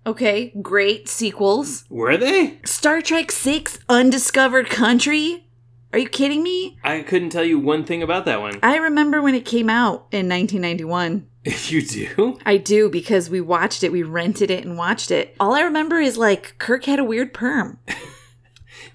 Okay, 0.07 0.53
great 0.63 1.09
sequels. 1.09 1.85
Were 1.91 2.17
they? 2.17 2.59
Star 2.65 3.01
Trek 3.03 3.31
6 3.31 3.79
Undiscovered 3.89 4.71
Country? 4.71 5.47
Are 5.93 5.99
you 5.99 6.09
kidding 6.09 6.43
me? 6.43 6.79
I 6.85 7.01
couldn't 7.01 7.31
tell 7.31 7.45
you 7.45 7.59
one 7.59 7.85
thing 7.85 8.03
about 8.03 8.27
that 8.27 8.41
one. 8.41 8.59
I 8.63 8.77
remember 8.77 9.23
when 9.23 9.35
it 9.35 9.47
came 9.47 9.71
out 9.71 10.07
in 10.13 10.29
1991. 10.29 11.27
you 11.69 11.83
do? 11.83 12.39
I 12.45 12.59
do 12.59 12.91
because 12.91 13.31
we 13.31 13.41
watched 13.41 13.83
it, 13.83 13.93
we 13.93 14.03
rented 14.03 14.51
it 14.51 14.65
and 14.65 14.77
watched 14.77 15.11
it. 15.11 15.35
All 15.41 15.55
I 15.55 15.63
remember 15.63 15.97
is 15.97 16.19
like 16.19 16.57
Kirk 16.59 16.85
had 16.85 16.99
a 16.99 17.05
weird 17.05 17.33
perm. 17.33 17.79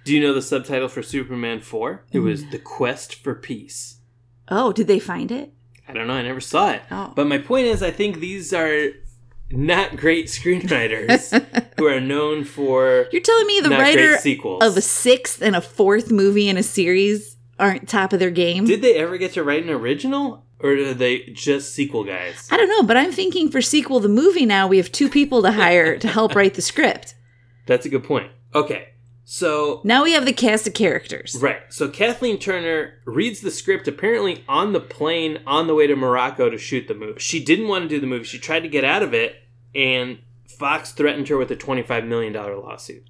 Do 0.05 0.13
you 0.13 0.21
know 0.21 0.33
the 0.33 0.41
subtitle 0.41 0.89
for 0.89 1.01
Superman 1.01 1.61
4? 1.61 2.05
It 2.11 2.19
was 2.19 2.43
mm. 2.43 2.51
The 2.51 2.59
Quest 2.59 3.15
for 3.15 3.35
Peace. 3.35 3.99
Oh, 4.49 4.73
did 4.73 4.87
they 4.87 4.99
find 4.99 5.31
it? 5.31 5.53
I 5.87 5.93
don't 5.93 6.07
know, 6.07 6.13
I 6.13 6.21
never 6.21 6.41
saw 6.41 6.71
it. 6.71 6.81
Oh. 6.91 7.13
But 7.15 7.27
my 7.27 7.37
point 7.37 7.67
is, 7.67 7.81
I 7.81 7.91
think 7.91 8.19
these 8.19 8.53
are 8.53 8.89
not 9.53 9.95
great 9.95 10.27
screenwriters 10.27 11.31
who 11.77 11.85
are 11.85 12.01
known 12.01 12.43
for 12.43 13.07
You're 13.11 13.21
telling 13.21 13.47
me 13.47 13.59
the 13.61 13.69
writer 13.69 14.17
of 14.61 14.77
a 14.77 14.81
sixth 14.81 15.41
and 15.41 15.55
a 15.55 15.61
fourth 15.61 16.11
movie 16.11 16.49
in 16.49 16.57
a 16.57 16.63
series 16.63 17.37
aren't 17.59 17.87
top 17.87 18.13
of 18.13 18.19
their 18.19 18.31
game? 18.31 18.65
Did 18.65 18.81
they 18.81 18.95
ever 18.95 19.17
get 19.17 19.33
to 19.33 19.43
write 19.43 19.63
an 19.63 19.69
original? 19.69 20.45
or 20.63 20.71
are 20.71 20.93
they 20.93 21.19
just 21.33 21.75
sequel 21.75 22.05
guys? 22.05 22.47
I 22.49 22.57
don't 22.57 22.69
know, 22.69 22.83
but 22.83 22.95
I'm 22.97 23.11
thinking 23.11 23.51
for 23.51 23.61
sequel 23.61 23.99
the 23.99 24.07
movie 24.07 24.45
now 24.45 24.65
we 24.67 24.77
have 24.77 24.91
two 24.91 25.09
people 25.09 25.41
to 25.43 25.51
hire 25.51 25.97
to 25.99 26.07
help 26.07 26.33
write 26.35 26.53
the 26.53 26.61
script. 26.61 27.15
That's 27.67 27.85
a 27.85 27.89
good 27.89 28.05
point. 28.05 28.31
Okay, 28.55 28.89
so 29.25 29.81
Now 29.83 30.03
we 30.03 30.13
have 30.13 30.25
the 30.25 30.33
cast 30.33 30.67
of 30.67 30.73
characters. 30.73 31.37
right, 31.39 31.61
so 31.69 31.89
Kathleen 31.89 32.39
Turner 32.39 32.93
reads 33.05 33.41
the 33.41 33.51
script 33.51 33.87
apparently 33.87 34.43
on 34.47 34.71
the 34.71 34.79
plane 34.79 35.39
on 35.45 35.67
the 35.67 35.75
way 35.75 35.85
to 35.85 35.95
Morocco 35.95 36.49
to 36.49 36.57
shoot 36.57 36.87
the 36.87 36.93
movie. 36.93 37.19
She 37.19 37.43
didn't 37.43 37.67
want 37.67 37.83
to 37.83 37.89
do 37.89 37.99
the 37.99 38.07
movie. 38.07 38.23
She 38.23 38.39
tried 38.39 38.61
to 38.61 38.69
get 38.69 38.85
out 38.85 39.03
of 39.03 39.13
it, 39.13 39.35
and 39.75 40.19
Fox 40.47 40.91
threatened 40.91 41.27
her 41.29 41.37
with 41.37 41.51
a 41.51 41.55
twenty-five 41.55 42.05
million 42.05 42.33
dollar 42.33 42.55
lawsuit. 42.57 43.07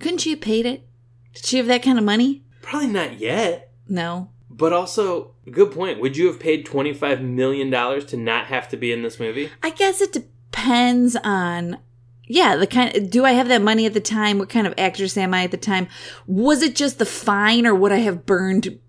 Couldn't 0.00 0.18
she 0.18 0.30
have 0.30 0.40
paid 0.40 0.66
it? 0.66 0.86
Did 1.34 1.44
she 1.44 1.56
have 1.58 1.66
that 1.66 1.82
kind 1.82 1.98
of 1.98 2.04
money? 2.04 2.44
Probably 2.62 2.88
not 2.88 3.18
yet. 3.18 3.72
No. 3.88 4.30
But 4.50 4.72
also, 4.72 5.34
good 5.50 5.72
point. 5.72 6.00
Would 6.00 6.16
you 6.16 6.26
have 6.28 6.40
paid 6.40 6.66
$25 6.66 7.20
million 7.20 7.70
to 7.70 8.16
not 8.16 8.46
have 8.46 8.68
to 8.70 8.76
be 8.76 8.92
in 8.92 9.02
this 9.02 9.20
movie? 9.20 9.50
I 9.62 9.70
guess 9.70 10.00
it 10.00 10.12
depends 10.12 11.16
on 11.16 11.78
yeah, 12.28 12.56
the 12.56 12.66
kind 12.66 13.10
do 13.10 13.24
I 13.24 13.32
have 13.32 13.48
that 13.48 13.62
money 13.62 13.86
at 13.86 13.94
the 13.94 14.00
time? 14.00 14.38
What 14.38 14.48
kind 14.48 14.66
of 14.66 14.74
actress 14.76 15.16
am 15.16 15.32
I 15.32 15.44
at 15.44 15.52
the 15.52 15.56
time? 15.56 15.86
Was 16.26 16.62
it 16.62 16.74
just 16.74 16.98
the 16.98 17.06
fine 17.06 17.66
or 17.66 17.74
would 17.74 17.92
I 17.92 17.98
have 17.98 18.26
burned 18.26 18.80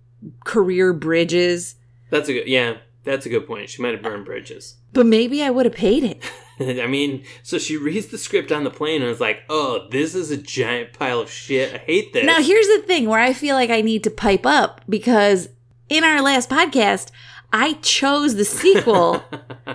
career 0.43 0.91
bridges? 0.93 1.75
That's 2.09 2.29
a 2.29 2.33
good, 2.33 2.47
yeah, 2.47 2.77
that's 3.07 3.25
a 3.25 3.29
good 3.29 3.47
point. 3.47 3.69
She 3.69 3.81
might 3.81 3.93
have 3.93 4.03
burned 4.03 4.25
bridges. 4.25 4.75
But 4.93 5.05
maybe 5.05 5.43
I 5.43 5.49
would 5.49 5.65
have 5.65 5.75
paid 5.75 6.03
it. 6.03 6.21
I 6.59 6.87
mean, 6.87 7.23
so 7.43 7.57
she 7.59 7.77
reads 7.77 8.07
the 8.07 8.17
script 8.17 8.51
on 8.51 8.63
the 8.63 8.71
plane 8.71 9.01
and 9.01 9.09
was 9.09 9.19
like, 9.19 9.43
oh, 9.49 9.87
this 9.91 10.15
is 10.15 10.31
a 10.31 10.37
giant 10.37 10.93
pile 10.93 11.19
of 11.19 11.29
shit. 11.29 11.73
I 11.73 11.77
hate 11.77 12.13
this. 12.13 12.25
Now, 12.25 12.41
here's 12.41 12.67
the 12.67 12.83
thing 12.85 13.07
where 13.07 13.19
I 13.19 13.33
feel 13.33 13.55
like 13.55 13.69
I 13.69 13.81
need 13.81 14.03
to 14.05 14.09
pipe 14.09 14.45
up 14.45 14.81
because 14.89 15.49
in 15.89 16.03
our 16.03 16.21
last 16.21 16.49
podcast, 16.49 17.11
I 17.53 17.73
chose 17.81 18.35
the 18.35 18.45
sequel 18.45 19.23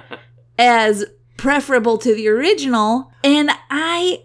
as 0.58 1.04
preferable 1.36 1.98
to 1.98 2.14
the 2.14 2.28
original, 2.28 3.12
and 3.24 3.50
I. 3.70 4.24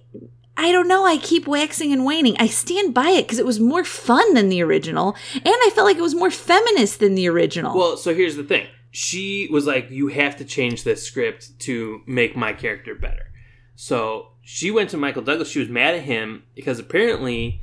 I 0.60 0.72
don't 0.72 0.88
know. 0.88 1.06
I 1.06 1.18
keep 1.18 1.46
waxing 1.46 1.94
and 1.94 2.04
waning. 2.04 2.36
I 2.40 2.48
stand 2.48 2.92
by 2.92 3.10
it 3.10 3.28
because 3.28 3.38
it 3.38 3.46
was 3.46 3.60
more 3.60 3.84
fun 3.84 4.34
than 4.34 4.50
the 4.50 4.64
original, 4.64 5.16
and 5.36 5.46
I 5.46 5.70
felt 5.76 5.86
like 5.86 5.98
it 5.98 6.02
was 6.02 6.16
more 6.16 6.32
feminist 6.32 7.00
than 7.00 7.14
the 7.14 7.30
original. 7.30 7.78
Well, 7.78 7.96
so 7.96 8.16
here's 8.16 8.38
the 8.38 8.44
thing. 8.44 8.66
She 8.98 9.48
was 9.52 9.68
like, 9.68 9.92
you 9.92 10.08
have 10.08 10.38
to 10.38 10.44
change 10.44 10.84
this 10.84 11.04
script 11.04 11.60
to 11.60 12.02
make 12.08 12.36
my 12.36 12.52
character 12.52 12.96
better. 12.96 13.28
So 13.76 14.30
she 14.42 14.72
went 14.72 14.90
to 14.90 14.98
Michael 14.98 15.22
Douglas. 15.22 15.52
She 15.52 15.60
was 15.60 15.70
mad 15.70 15.94
at 15.94 16.02
him 16.02 16.42
because 16.56 16.80
apparently 16.80 17.62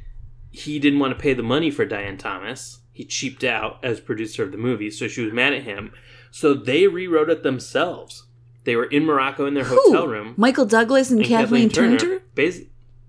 he 0.53 0.79
didn't 0.79 1.01
want 1.01 1.13
to 1.13 1.21
pay 1.21 1.35
the 1.35 1.43
money 1.43 1.73
for 1.73 1.85
Diane 1.85 2.19
Thomas. 2.19 2.79
He 2.93 3.05
cheaped 3.05 3.43
out 3.43 3.85
as 3.85 3.99
producer 3.99 4.45
of 4.45 4.53
the 4.53 4.59
movie, 4.59 4.93
so 4.93 5.09
she 5.09 5.23
was 5.25 5.33
mad 5.33 5.53
at 5.53 5.65
him. 5.65 5.91
So 6.31 6.55
they 6.55 6.87
rewrote 6.87 7.31
it 7.31 7.43
themselves. 7.43 8.29
They 8.63 8.77
were 8.77 8.85
in 8.85 9.05
Morocco 9.05 9.45
in 9.47 9.55
their 9.55 9.65
Who? 9.65 9.75
hotel 9.87 10.07
room. 10.07 10.35
Michael 10.37 10.67
Douglas 10.67 11.11
and, 11.11 11.19
and 11.19 11.29
Kathleen, 11.29 11.69
Turner. 11.69 12.21
Basi- 12.37 12.69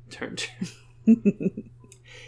Turner. 0.09 0.37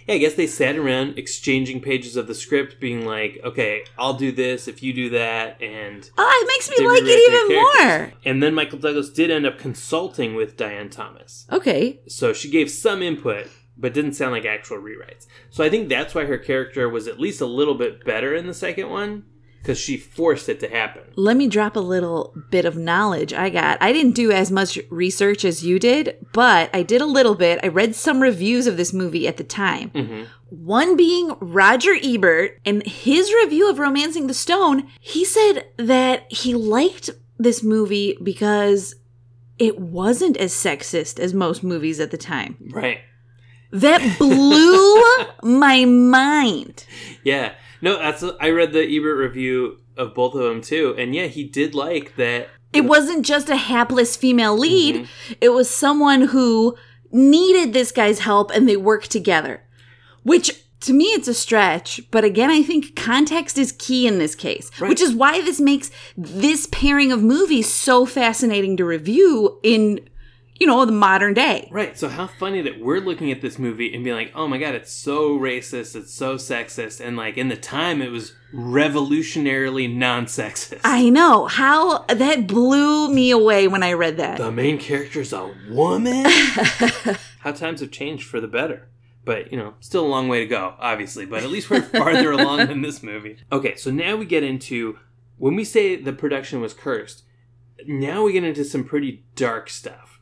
yeah, 0.07 0.15
I 0.15 0.17
guess 0.17 0.33
they 0.35 0.47
sat 0.47 0.77
around 0.77 1.17
exchanging 1.17 1.81
pages 1.81 2.15
of 2.15 2.27
the 2.27 2.33
script, 2.35 2.79
being 2.79 3.05
like, 3.05 3.39
"Okay, 3.43 3.83
I'll 3.97 4.13
do 4.13 4.31
this 4.31 4.67
if 4.67 4.81
you 4.81 4.93
do 4.93 5.09
that," 5.11 5.61
and 5.61 6.09
Oh, 6.17 6.43
it 6.43 6.47
makes 6.47 6.69
me 6.69 6.87
like 6.87 7.03
it 7.03 7.29
even 7.29 7.55
more. 7.55 8.13
And 8.25 8.41
then 8.41 8.53
Michael 8.53 8.79
Douglas 8.79 9.09
did 9.09 9.29
end 9.31 9.45
up 9.45 9.57
consulting 9.59 10.35
with 10.35 10.57
Diane 10.57 10.89
Thomas, 10.89 11.45
Okay. 11.51 11.99
so 12.07 12.33
she 12.33 12.49
gave 12.49 12.71
some 12.71 13.01
input, 13.01 13.47
but 13.77 13.93
didn't 13.93 14.13
sound 14.13 14.31
like 14.31 14.45
actual 14.45 14.77
rewrites. 14.77 15.27
So 15.49 15.63
I 15.63 15.69
think 15.69 15.89
that's 15.89 16.15
why 16.15 16.25
her 16.25 16.37
character 16.37 16.89
was 16.89 17.07
at 17.07 17.19
least 17.19 17.41
a 17.41 17.45
little 17.45 17.75
bit 17.75 18.03
better 18.03 18.33
in 18.33 18.47
the 18.47 18.53
second 18.53 18.89
one 18.89 19.23
because 19.67 19.77
she 19.77 19.97
forced 19.97 20.47
it 20.47 20.61
to 20.61 20.69
happen. 20.69 21.01
Let 21.17 21.35
me 21.35 21.49
drop 21.49 21.75
a 21.75 21.81
little 21.81 22.33
bit 22.49 22.63
of 22.63 22.77
knowledge 22.77 23.33
I 23.33 23.49
got. 23.49 23.77
I 23.81 23.91
didn't 23.91 24.15
do 24.15 24.31
as 24.31 24.49
much 24.49 24.79
research 24.89 25.43
as 25.43 25.61
you 25.65 25.77
did, 25.77 26.25
but 26.31 26.69
I 26.73 26.83
did 26.83 27.01
a 27.01 27.05
little 27.05 27.35
bit. 27.35 27.59
I 27.61 27.67
read 27.67 27.93
some 27.93 28.21
reviews 28.21 28.65
of 28.65 28.77
this 28.77 28.93
movie 28.93 29.27
at 29.27 29.35
the 29.35 29.43
time. 29.43 29.89
hmm 29.89 30.23
One 30.49 30.95
being 30.95 31.35
Roger 31.41 31.93
Ebert, 32.01 32.61
and 32.63 32.81
his 32.87 33.33
review 33.43 33.69
of 33.69 33.77
Romancing 33.77 34.27
the 34.27 34.33
Stone, 34.33 34.87
he 35.01 35.25
said 35.25 35.65
that 35.75 36.31
he 36.31 36.53
liked 36.53 37.09
this 37.37 37.61
movie 37.61 38.17
because 38.23 38.95
it 39.59 39.77
wasn't 39.77 40.37
as 40.37 40.53
sexist 40.53 41.19
as 41.19 41.33
most 41.33 41.61
movies 41.61 41.99
at 41.99 42.11
the 42.11 42.17
time. 42.17 42.55
Right. 42.71 42.99
That 43.71 44.17
blew 44.17 45.03
my 45.59 45.83
mind. 45.83 46.85
Yeah. 47.21 47.55
No, 47.81 47.97
that's 47.97 48.23
I 48.39 48.49
read 48.49 48.73
the 48.73 48.83
Ebert 48.83 49.17
review 49.17 49.79
of 49.95 50.13
both 50.13 50.33
of 50.35 50.41
them 50.43 50.61
too, 50.61 50.95
and 50.97 51.13
yeah, 51.15 51.27
he 51.27 51.43
did 51.43 51.73
like 51.75 52.15
that. 52.17 52.49
It 52.73 52.81
wasn't 52.85 53.25
just 53.25 53.49
a 53.49 53.55
hapless 53.55 54.15
female 54.15 54.57
lead, 54.57 54.95
Mm-hmm. 54.95 55.33
it 55.41 55.49
was 55.49 55.69
someone 55.69 56.21
who 56.23 56.75
needed 57.11 57.73
this 57.73 57.91
guy's 57.91 58.19
help 58.19 58.51
and 58.51 58.67
they 58.67 58.77
worked 58.77 59.09
together. 59.11 59.63
Which 60.23 60.51
to 60.81 60.93
me 60.93 61.05
it's 61.05 61.27
a 61.27 61.33
stretch, 61.33 62.01
but 62.11 62.23
again 62.23 62.49
I 62.49 62.61
think 62.61 62.95
context 62.95 63.57
is 63.57 63.71
key 63.71 64.05
in 64.07 64.19
this 64.19 64.35
case, 64.35 64.69
Right. 64.79 64.89
which 64.89 65.01
is 65.01 65.15
why 65.15 65.41
this 65.41 65.59
makes 65.59 65.89
this 66.17 66.67
pairing 66.71 67.11
of 67.11 67.23
movies 67.23 67.71
so 67.73 68.05
fascinating 68.05 68.75
to 68.77 68.85
review 68.85 69.59
in 69.63 70.07
you 70.59 70.67
know 70.67 70.85
the 70.85 70.91
modern 70.91 71.33
day. 71.33 71.67
Right. 71.71 71.97
So 71.97 72.09
how 72.09 72.27
funny 72.27 72.61
that 72.61 72.79
we're 72.79 72.99
looking 72.99 73.31
at 73.31 73.41
this 73.41 73.57
movie 73.59 73.93
and 73.93 74.03
being 74.03 74.15
like, 74.15 74.31
"Oh 74.35 74.47
my 74.47 74.57
god, 74.57 74.75
it's 74.75 74.91
so 74.91 75.37
racist, 75.37 75.95
it's 75.95 76.13
so 76.13 76.35
sexist," 76.35 77.05
and 77.05 77.17
like 77.17 77.37
in 77.37 77.47
the 77.47 77.57
time 77.57 78.01
it 78.01 78.11
was 78.11 78.33
revolutionarily 78.53 79.93
non-sexist. 79.93 80.81
I 80.83 81.09
know 81.09 81.45
how 81.45 82.05
that 82.05 82.47
blew 82.47 83.13
me 83.13 83.31
away 83.31 83.67
when 83.67 83.83
I 83.83 83.93
read 83.93 84.17
that. 84.17 84.37
the 84.37 84.51
main 84.51 84.77
character's 84.77 85.33
a 85.33 85.53
woman. 85.69 86.25
how 87.39 87.51
times 87.51 87.81
have 87.81 87.91
changed 87.91 88.27
for 88.27 88.39
the 88.39 88.47
better. 88.47 88.89
But, 89.25 89.51
you 89.51 89.57
know, 89.57 89.73
still 89.81 90.05
a 90.05 90.07
long 90.07 90.29
way 90.29 90.39
to 90.39 90.45
go, 90.45 90.75
obviously, 90.79 91.25
but 91.25 91.43
at 91.43 91.49
least 91.49 91.69
we're 91.69 91.81
farther 92.01 92.31
along 92.31 92.67
than 92.67 92.81
this 92.81 93.03
movie. 93.03 93.37
Okay, 93.51 93.75
so 93.75 93.91
now 93.91 94.15
we 94.15 94.25
get 94.25 94.41
into 94.43 94.97
when 95.37 95.55
we 95.55 95.65
say 95.65 95.95
the 95.97 96.13
production 96.13 96.61
was 96.61 96.73
cursed, 96.73 97.23
now 97.85 98.23
we 98.23 98.33
get 98.33 98.43
into 98.45 98.63
some 98.63 98.83
pretty 98.85 99.25
dark 99.35 99.69
stuff. 99.69 100.16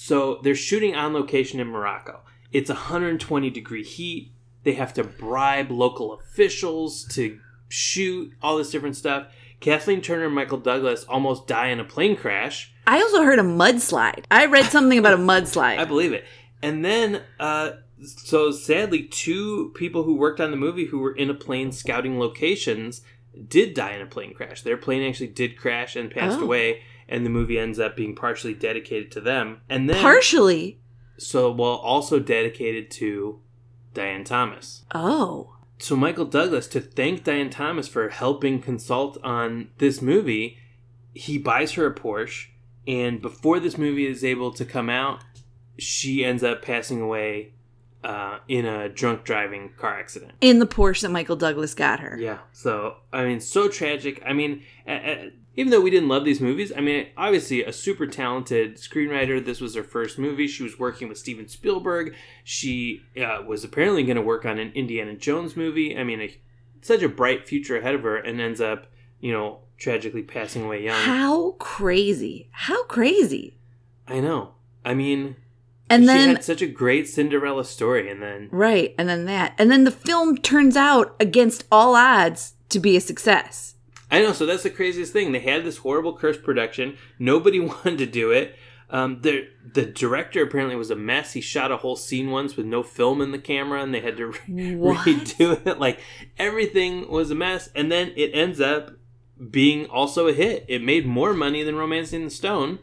So 0.00 0.38
they're 0.44 0.54
shooting 0.54 0.94
on 0.94 1.12
location 1.12 1.58
in 1.58 1.66
Morocco. 1.66 2.20
It's 2.52 2.70
120 2.70 3.50
degree 3.50 3.82
heat. 3.82 4.30
They 4.62 4.74
have 4.74 4.94
to 4.94 5.02
bribe 5.02 5.72
local 5.72 6.12
officials 6.12 7.02
to 7.14 7.40
shoot 7.68 8.32
all 8.40 8.58
this 8.58 8.70
different 8.70 8.94
stuff. 8.94 9.26
Kathleen 9.58 10.00
Turner 10.00 10.26
and 10.26 10.34
Michael 10.36 10.58
Douglas 10.58 11.02
almost 11.08 11.48
die 11.48 11.66
in 11.70 11.80
a 11.80 11.84
plane 11.84 12.14
crash. 12.14 12.72
I 12.86 13.00
also 13.02 13.24
heard 13.24 13.40
a 13.40 13.42
mudslide. 13.42 14.24
I 14.30 14.46
read 14.46 14.66
something 14.66 15.00
about 15.00 15.14
a 15.14 15.16
mudslide. 15.16 15.78
I 15.78 15.84
believe 15.84 16.12
it. 16.12 16.24
And 16.62 16.84
then, 16.84 17.22
uh, 17.40 17.72
so 18.04 18.52
sadly, 18.52 19.02
two 19.02 19.72
people 19.74 20.04
who 20.04 20.14
worked 20.14 20.40
on 20.40 20.52
the 20.52 20.56
movie 20.56 20.86
who 20.86 21.00
were 21.00 21.12
in 21.16 21.28
a 21.28 21.34
plane 21.34 21.72
scouting 21.72 22.20
locations 22.20 23.02
did 23.48 23.74
die 23.74 23.94
in 23.94 24.00
a 24.00 24.06
plane 24.06 24.32
crash. 24.32 24.62
Their 24.62 24.76
plane 24.76 25.02
actually 25.02 25.26
did 25.28 25.58
crash 25.58 25.96
and 25.96 26.08
passed 26.08 26.38
Oh. 26.38 26.44
away, 26.44 26.82
and 27.08 27.24
the 27.24 27.30
movie 27.30 27.58
ends 27.58 27.78
up 27.78 27.96
being 27.96 28.14
partially 28.14 28.54
dedicated 28.54 29.10
to 29.12 29.20
them. 29.20 29.60
And 29.68 29.88
then, 29.88 30.00
Partially. 30.00 30.80
so 31.16 31.50
well, 31.50 31.72
also 31.76 32.18
dedicated 32.18 32.90
to 32.92 33.40
Diane 33.94 34.24
Thomas. 34.24 34.84
Oh. 34.94 35.54
So 35.78 35.96
Michael 35.96 36.24
Douglas, 36.24 36.66
to 36.68 36.80
thank 36.80 37.24
Diane 37.24 37.50
Thomas 37.50 37.88
for 37.88 38.08
helping 38.08 38.60
consult 38.60 39.16
on 39.22 39.70
this 39.78 40.02
movie, 40.02 40.58
he 41.14 41.38
buys 41.38 41.72
her 41.72 41.86
a 41.86 41.94
Porsche, 41.94 42.48
and 42.86 43.22
before 43.22 43.60
this 43.60 43.78
movie 43.78 44.06
is 44.06 44.24
able 44.24 44.52
to 44.52 44.64
come 44.64 44.90
out, 44.90 45.22
she 45.78 46.24
ends 46.24 46.42
up 46.42 46.62
passing 46.62 47.00
away 47.00 47.52
uh, 48.02 48.38
in 48.48 48.64
a 48.64 48.88
drunk 48.88 49.24
driving 49.24 49.70
car 49.76 49.98
accident. 49.98 50.32
In 50.40 50.58
the 50.58 50.66
Porsche 50.66 51.02
that 51.02 51.10
Michael 51.10 51.36
Douglas 51.36 51.74
got 51.74 52.00
her. 52.00 52.16
Yeah. 52.18 52.38
So 52.52 52.96
I 53.12 53.24
mean, 53.24 53.40
so 53.40 53.68
tragic. 53.68 54.22
I 54.24 54.32
mean, 54.32 54.62
uh, 54.86 54.90
uh, 54.90 55.24
even 55.58 55.72
though 55.72 55.80
we 55.80 55.90
didn't 55.90 56.08
love 56.08 56.24
these 56.24 56.40
movies, 56.40 56.72
I 56.74 56.80
mean, 56.80 57.08
obviously 57.16 57.64
a 57.64 57.72
super 57.72 58.06
talented 58.06 58.76
screenwriter. 58.76 59.44
This 59.44 59.60
was 59.60 59.74
her 59.74 59.82
first 59.82 60.16
movie. 60.16 60.46
She 60.46 60.62
was 60.62 60.78
working 60.78 61.08
with 61.08 61.18
Steven 61.18 61.48
Spielberg. 61.48 62.14
She 62.44 63.02
uh, 63.20 63.42
was 63.44 63.64
apparently 63.64 64.04
going 64.04 64.14
to 64.14 64.22
work 64.22 64.46
on 64.46 64.60
an 64.60 64.70
Indiana 64.76 65.16
Jones 65.16 65.56
movie. 65.56 65.98
I 65.98 66.04
mean, 66.04 66.20
a, 66.20 66.40
such 66.80 67.02
a 67.02 67.08
bright 67.08 67.48
future 67.48 67.76
ahead 67.76 67.96
of 67.96 68.04
her, 68.04 68.16
and 68.16 68.40
ends 68.40 68.60
up, 68.60 68.86
you 69.18 69.32
know, 69.32 69.58
tragically 69.78 70.22
passing 70.22 70.64
away 70.64 70.84
young. 70.84 71.02
How 71.02 71.56
crazy. 71.58 72.50
How 72.52 72.84
crazy. 72.84 73.58
I 74.06 74.20
know. 74.20 74.54
I 74.84 74.94
mean, 74.94 75.34
And 75.90 76.04
she 76.04 76.06
then 76.06 76.28
had 76.36 76.44
such 76.44 76.62
a 76.62 76.68
great 76.68 77.08
Cinderella 77.08 77.64
story, 77.64 78.08
and 78.08 78.22
then 78.22 78.48
right, 78.52 78.94
and 78.96 79.08
then 79.08 79.24
that. 79.24 79.54
And 79.58 79.72
then 79.72 79.82
the 79.82 79.90
film 79.90 80.36
turns 80.36 80.76
out 80.76 81.16
against 81.18 81.64
all 81.72 81.96
odds 81.96 82.54
to 82.68 82.78
be 82.78 82.96
a 82.96 83.00
success. 83.00 83.74
I 84.10 84.22
know. 84.22 84.32
So 84.32 84.46
that's 84.46 84.62
the 84.62 84.70
craziest 84.70 85.12
thing. 85.12 85.32
They 85.32 85.40
had 85.40 85.64
this 85.64 85.78
horrible 85.78 86.16
cursed 86.16 86.42
production. 86.42 86.96
Nobody 87.18 87.60
wanted 87.60 87.98
to 87.98 88.06
do 88.06 88.30
it. 88.30 88.56
Um, 88.90 89.20
the 89.20 89.48
the 89.74 89.84
director 89.84 90.42
apparently 90.42 90.74
was 90.74 90.90
a 90.90 90.96
mess. 90.96 91.34
He 91.34 91.42
shot 91.42 91.70
a 91.70 91.76
whole 91.76 91.96
scene 91.96 92.30
once 92.30 92.56
with 92.56 92.64
no 92.64 92.82
film 92.82 93.20
in 93.20 93.32
the 93.32 93.38
camera, 93.38 93.82
and 93.82 93.92
they 93.92 94.00
had 94.00 94.16
to 94.16 94.28
re- 94.28 94.38
redo 94.48 95.66
it. 95.66 95.78
Like 95.78 96.00
everything 96.38 97.10
was 97.10 97.30
a 97.30 97.34
mess, 97.34 97.68
and 97.74 97.92
then 97.92 98.12
it 98.16 98.30
ends 98.32 98.60
up 98.62 98.92
being 99.50 99.86
also 99.86 100.26
a 100.26 100.32
hit. 100.32 100.64
It 100.68 100.82
made 100.82 101.06
more 101.06 101.34
money 101.34 101.62
than 101.62 101.76
Romancing 101.76 102.24
the 102.24 102.30
Stone. 102.30 102.78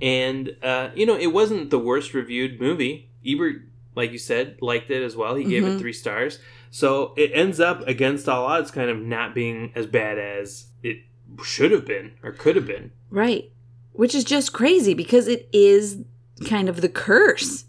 And, 0.00 0.56
uh, 0.62 0.90
you 0.94 1.06
know, 1.06 1.16
it 1.16 1.28
wasn't 1.28 1.70
the 1.70 1.78
worst 1.78 2.12
reviewed 2.12 2.60
movie. 2.60 3.10
Ebert, 3.26 3.62
like 3.94 4.12
you 4.12 4.18
said, 4.18 4.58
liked 4.60 4.90
it 4.90 5.02
as 5.02 5.16
well. 5.16 5.34
He 5.36 5.44
gave 5.44 5.64
it 5.64 5.78
three 5.78 5.92
stars. 5.92 6.38
So 6.70 7.14
it 7.16 7.30
ends 7.32 7.60
up, 7.60 7.86
against 7.86 8.28
all 8.28 8.44
odds, 8.44 8.70
kind 8.70 8.90
of 8.90 8.98
not 8.98 9.34
being 9.34 9.72
as 9.74 9.86
bad 9.86 10.18
as 10.18 10.66
it 10.82 10.98
should 11.42 11.70
have 11.72 11.86
been 11.86 12.12
or 12.22 12.32
could 12.32 12.56
have 12.56 12.66
been. 12.66 12.92
Right. 13.10 13.52
Which 13.92 14.14
is 14.14 14.24
just 14.24 14.52
crazy 14.52 14.94
because 14.94 15.26
it 15.26 15.48
is 15.52 16.04
kind 16.46 16.68
of 16.68 16.80
the 16.80 16.88
curse. 16.88 17.64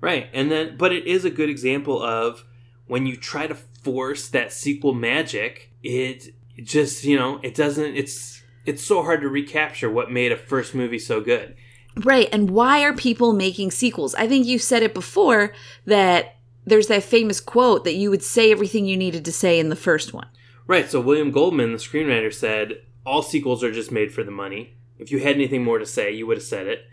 Right. 0.00 0.28
And 0.32 0.50
then, 0.50 0.76
but 0.76 0.92
it 0.92 1.06
is 1.06 1.24
a 1.24 1.30
good 1.30 1.48
example 1.48 2.02
of 2.02 2.44
when 2.86 3.06
you 3.06 3.16
try 3.16 3.46
to 3.46 3.54
force 3.54 4.28
that 4.28 4.52
sequel 4.52 4.94
magic, 4.94 5.72
it 5.82 6.34
just, 6.62 7.04
you 7.04 7.16
know, 7.16 7.40
it 7.42 7.54
doesn't, 7.54 7.96
it's, 7.96 8.42
it's 8.66 8.84
so 8.84 9.02
hard 9.02 9.22
to 9.22 9.28
recapture 9.28 9.90
what 9.90 10.10
made 10.10 10.32
a 10.32 10.36
first 10.36 10.74
movie 10.74 10.98
so 10.98 11.20
good. 11.20 11.56
Right. 11.96 12.28
And 12.32 12.50
why 12.50 12.82
are 12.82 12.94
people 12.94 13.32
making 13.32 13.70
sequels? 13.70 14.14
I 14.14 14.28
think 14.28 14.46
you 14.46 14.58
said 14.58 14.82
it 14.82 14.94
before 14.94 15.52
that 15.86 16.36
there's 16.66 16.86
that 16.88 17.02
famous 17.02 17.40
quote 17.40 17.84
that 17.84 17.94
you 17.94 18.10
would 18.10 18.22
say 18.22 18.50
everything 18.52 18.86
you 18.86 18.96
needed 18.96 19.24
to 19.24 19.32
say 19.32 19.58
in 19.58 19.68
the 19.68 19.76
first 19.76 20.12
one. 20.12 20.28
Right. 20.66 20.88
So 20.90 21.00
William 21.00 21.30
Goldman, 21.30 21.72
the 21.72 21.78
screenwriter, 21.78 22.32
said 22.32 22.82
all 23.04 23.22
sequels 23.22 23.64
are 23.64 23.72
just 23.72 23.90
made 23.90 24.12
for 24.12 24.22
the 24.22 24.30
money. 24.30 24.76
If 24.98 25.10
you 25.10 25.18
had 25.20 25.34
anything 25.34 25.64
more 25.64 25.78
to 25.78 25.86
say, 25.86 26.12
you 26.12 26.26
would 26.26 26.36
have 26.36 26.44
said 26.44 26.66
it. 26.66 26.84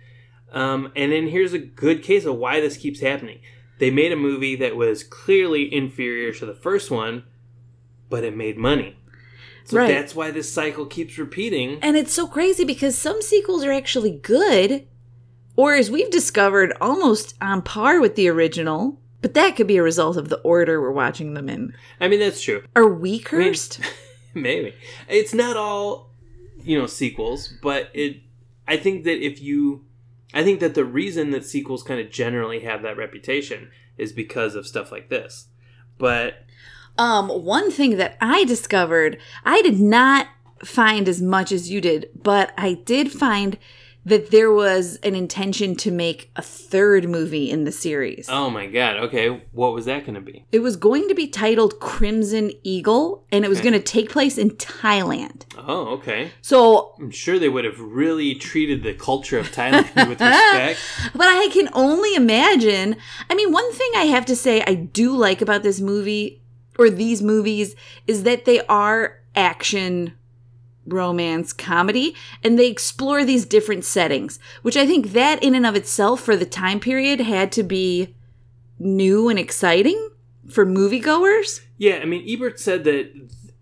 Um, 0.52 0.92
and 0.96 1.12
then 1.12 1.28
here's 1.28 1.54
a 1.54 1.60
good 1.60 2.02
case 2.02 2.26
of 2.26 2.36
why 2.38 2.62
this 2.62 2.78
keeps 2.78 3.02
happening. 3.02 3.40
They 3.80 3.92
made 3.92 4.12
a 4.12 4.16
movie 4.16 4.56
that 4.56 4.76
was 4.76 5.04
clearly 5.04 5.72
inferior 5.72 6.34
to 6.34 6.46
the 6.46 6.56
first 6.56 6.90
one, 6.90 7.24
but 8.10 8.24
it 8.24 8.36
made 8.36 8.58
money. 8.58 8.96
So 9.66 9.78
Right. 9.78 9.88
that's 9.90 10.16
why 10.16 10.32
this 10.32 10.52
cycle 10.52 10.86
keeps 10.86 11.18
repeating. 11.18 11.80
And 11.82 11.98
it's 11.98 12.14
so 12.14 12.26
crazy 12.26 12.64
because 12.64 12.98
some 12.98 13.22
sequels 13.22 13.66
are 13.66 13.72
actually 13.74 14.12
good, 14.12 14.88
or 15.58 15.76
as 15.76 15.92
we've 15.92 16.10
discovered, 16.10 16.74
almost 16.80 17.36
on 17.42 17.62
par 17.62 18.00
with 18.00 18.16
the 18.16 18.30
original. 18.30 19.02
But 19.22 19.34
that 19.34 19.56
could 19.56 19.68
be 19.68 19.78
a 19.78 19.84
result 19.84 20.16
of 20.18 20.30
the 20.30 20.40
order 20.42 20.80
we're 20.82 20.92
watching 20.92 21.34
them 21.34 21.50
in. 21.50 21.74
I 22.00 22.08
mean, 22.08 22.20
that's 22.20 22.42
true. 22.42 22.64
Are 22.76 22.88
we 22.88 23.20
cursed? 23.20 23.80
Maybe 24.34 24.76
it's 25.10 25.34
not 25.34 25.58
all, 25.58 26.12
you 26.64 26.78
know, 26.78 26.86
sequels, 26.86 27.52
but 27.62 27.90
it. 27.94 28.18
I 28.68 28.78
think 28.78 29.06
that 29.06 29.26
if 29.26 29.42
you, 29.42 29.86
I 30.34 30.44
think 30.44 30.60
that 30.60 30.76
the 30.76 30.86
reason 30.86 31.32
that 31.32 31.46
sequels 31.46 31.82
kind 31.84 32.00
of 32.00 32.12
generally 32.12 32.60
have 32.60 32.82
that 32.84 32.98
reputation 32.98 33.72
is 33.98 34.12
because 34.14 34.54
of 34.54 34.68
stuff 34.68 34.92
like 34.92 35.10
this. 35.10 35.48
But 35.98 36.46
Um, 37.00 37.30
one 37.30 37.72
thing 37.72 37.98
that 37.98 38.18
I 38.22 38.44
discovered, 38.44 39.18
I 39.44 39.62
did 39.64 39.80
not 39.80 40.28
find 40.64 41.08
as 41.08 41.22
much 41.22 41.52
as 41.52 41.72
you 41.72 41.82
did, 41.82 42.10
but 42.16 42.52
I 42.58 42.74
did 42.74 43.12
find 43.12 43.58
that 44.08 44.32
there 44.32 44.50
was 44.52 44.96
an 45.04 45.16
intention 45.16 45.76
to 45.76 45.92
make 45.92 46.32
a 46.38 46.42
third 46.42 47.10
movie 47.10 47.52
in 47.52 47.66
the 47.66 47.72
series. 47.74 48.28
oh 48.30 48.50
my 48.50 48.66
god, 48.66 48.96
okay, 48.96 49.28
what 49.52 49.74
was 49.74 49.84
that 49.86 50.06
going 50.06 50.16
to 50.16 50.22
be? 50.22 50.46
It 50.52 50.60
was 50.60 50.78
going 50.78 51.10
to 51.10 51.14
be 51.14 51.28
titled 51.28 51.80
Crimson 51.82 52.52
Eagle, 52.64 53.26
and 53.34 53.44
it 53.44 53.50
was 53.50 53.60
Okay. 53.60 53.70
going 53.70 53.82
to 53.82 53.86
take 53.86 54.10
place 54.10 54.38
in 54.38 54.52
Thailand. 54.52 55.44
Oh, 55.58 55.88
okay. 55.98 56.32
So, 56.42 56.94
I'm 57.00 57.12
sure 57.12 57.38
they 57.38 57.50
would 57.50 57.66
have 57.66 57.80
really 57.82 58.34
treated 58.34 58.82
the 58.84 58.94
culture 58.94 59.38
of 59.38 59.52
Thailand 59.52 59.94
with 60.08 60.22
respect. 60.22 60.80
but 61.14 61.28
I 61.28 61.50
can 61.52 61.68
only 61.74 62.16
imagine. 62.16 62.96
I 63.30 63.36
mean, 63.36 63.52
one 63.52 63.70
thing 63.74 63.92
I 63.98 64.06
have 64.06 64.26
to 64.28 64.36
say 64.38 64.64
I 64.66 64.74
do 64.76 65.16
like 65.18 65.42
about 65.42 65.64
this 65.64 65.82
movie 65.82 66.42
or 66.80 66.90
these 66.90 67.22
movies 67.22 67.76
is 68.08 68.24
that 68.24 68.46
they 68.46 68.62
are 68.68 69.20
action 69.36 70.14
romance 70.88 71.54
comedy 71.54 72.16
and 72.44 72.58
they 72.58 72.68
explore 72.68 73.24
these 73.26 73.46
different 73.46 73.84
settings 73.84 74.40
which 74.62 74.78
i 74.78 74.86
think 74.86 75.12
that 75.12 75.42
in 75.44 75.54
and 75.54 75.66
of 75.66 75.76
itself 75.76 76.22
for 76.22 76.36
the 76.36 76.46
time 76.46 76.80
period 76.80 77.20
had 77.20 77.52
to 77.52 77.64
be 77.64 78.16
new 78.80 79.30
and 79.30 79.40
exciting 79.40 80.10
for 80.50 80.66
moviegoers. 80.66 81.62
Yeah, 81.78 82.00
I 82.02 82.06
mean, 82.06 82.26
Ebert 82.28 82.60
said 82.60 82.84
that 82.86 83.12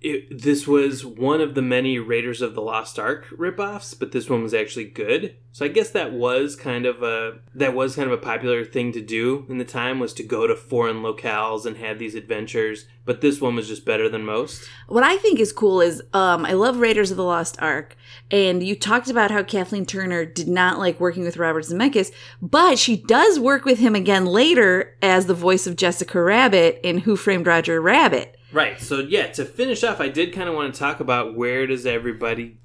it, 0.06 0.44
this 0.44 0.68
was 0.68 1.03
one 1.03 1.42
of 1.42 1.56
the 1.56 1.64
many 1.64 1.98
Raiders 1.98 2.40
of 2.40 2.53
the 2.53 2.62
Lost 2.62 3.00
Ark 3.00 3.25
ripoffs, 3.32 3.98
but 3.98 4.12
this 4.12 4.29
one 4.29 4.44
was 4.44 4.53
actually 4.53 4.86
good. 4.86 5.36
So 5.51 5.66
I 5.66 5.68
guess 5.68 5.90
that 5.92 6.14
was 6.14 6.56
kind 6.56 6.86
of 6.86 7.01
a 7.01 7.40
that 7.56 7.74
was 7.74 7.96
kind 7.96 8.06
of 8.06 8.14
a 8.14 8.22
popular 8.22 8.64
thing 8.64 8.92
to 8.92 9.01
do 9.01 9.48
in 9.50 9.58
the 9.58 9.66
time 9.66 9.98
was 9.98 10.14
to 10.16 10.24
go 10.24 10.46
to 10.46 10.56
foreign 10.56 10.98
locales 10.98 11.66
and 11.66 11.77
have 11.77 11.98
these 11.98 12.14
adventures. 12.14 12.86
But 13.03 13.22
this 13.22 13.42
one 13.42 13.56
was 13.56 13.68
just 13.68 13.84
better 13.84 14.08
than 14.08 14.25
most. 14.25 14.70
What 14.88 15.03
I 15.03 15.18
think 15.18 15.40
is 15.40 15.51
cool 15.51 15.82
is 15.82 16.03
um, 16.14 16.46
I 16.46 16.53
love 16.53 16.77
Raiders 16.77 17.10
of 17.10 17.18
the 17.18 17.24
Lost 17.24 17.60
Ark, 17.60 17.98
and 18.29 18.62
you 18.62 18.75
talked 18.75 19.10
about 19.10 19.32
how 19.32 19.42
Kathleen 19.42 19.88
Turner 19.88 20.24
did 20.24 20.48
not 20.48 20.77
like 20.77 21.00
working 21.00 21.24
with 21.24 21.38
Robert 21.38 21.66
Zemeckis, 21.66 22.12
but 22.44 22.77
she 22.77 22.96
does 22.96 23.40
work 23.40 23.66
with 23.66 23.79
him 23.79 23.96
again 23.96 24.27
later 24.27 24.96
as 25.01 25.25
the 25.25 25.34
voice 25.34 25.66
of 25.66 25.77
Jessica 25.77 26.22
Rabbit 26.22 26.79
in 26.84 27.00
Who 27.00 27.16
Framed 27.16 27.48
Roger 27.48 27.82
Rabbit. 27.82 28.38
Right. 28.55 28.79
So 28.79 29.00
yeah, 29.00 29.27
to 29.33 29.44
finish 29.44 29.83
off, 29.83 30.00
I 30.00 30.07
did 30.07 30.31
kind 30.31 30.48
of 30.48 30.55
want 30.55 30.74
to 30.74 30.79
talk 30.79 31.01
about 31.01 31.35
where 31.35 31.68
does 31.68 31.85
everybody 31.85 32.57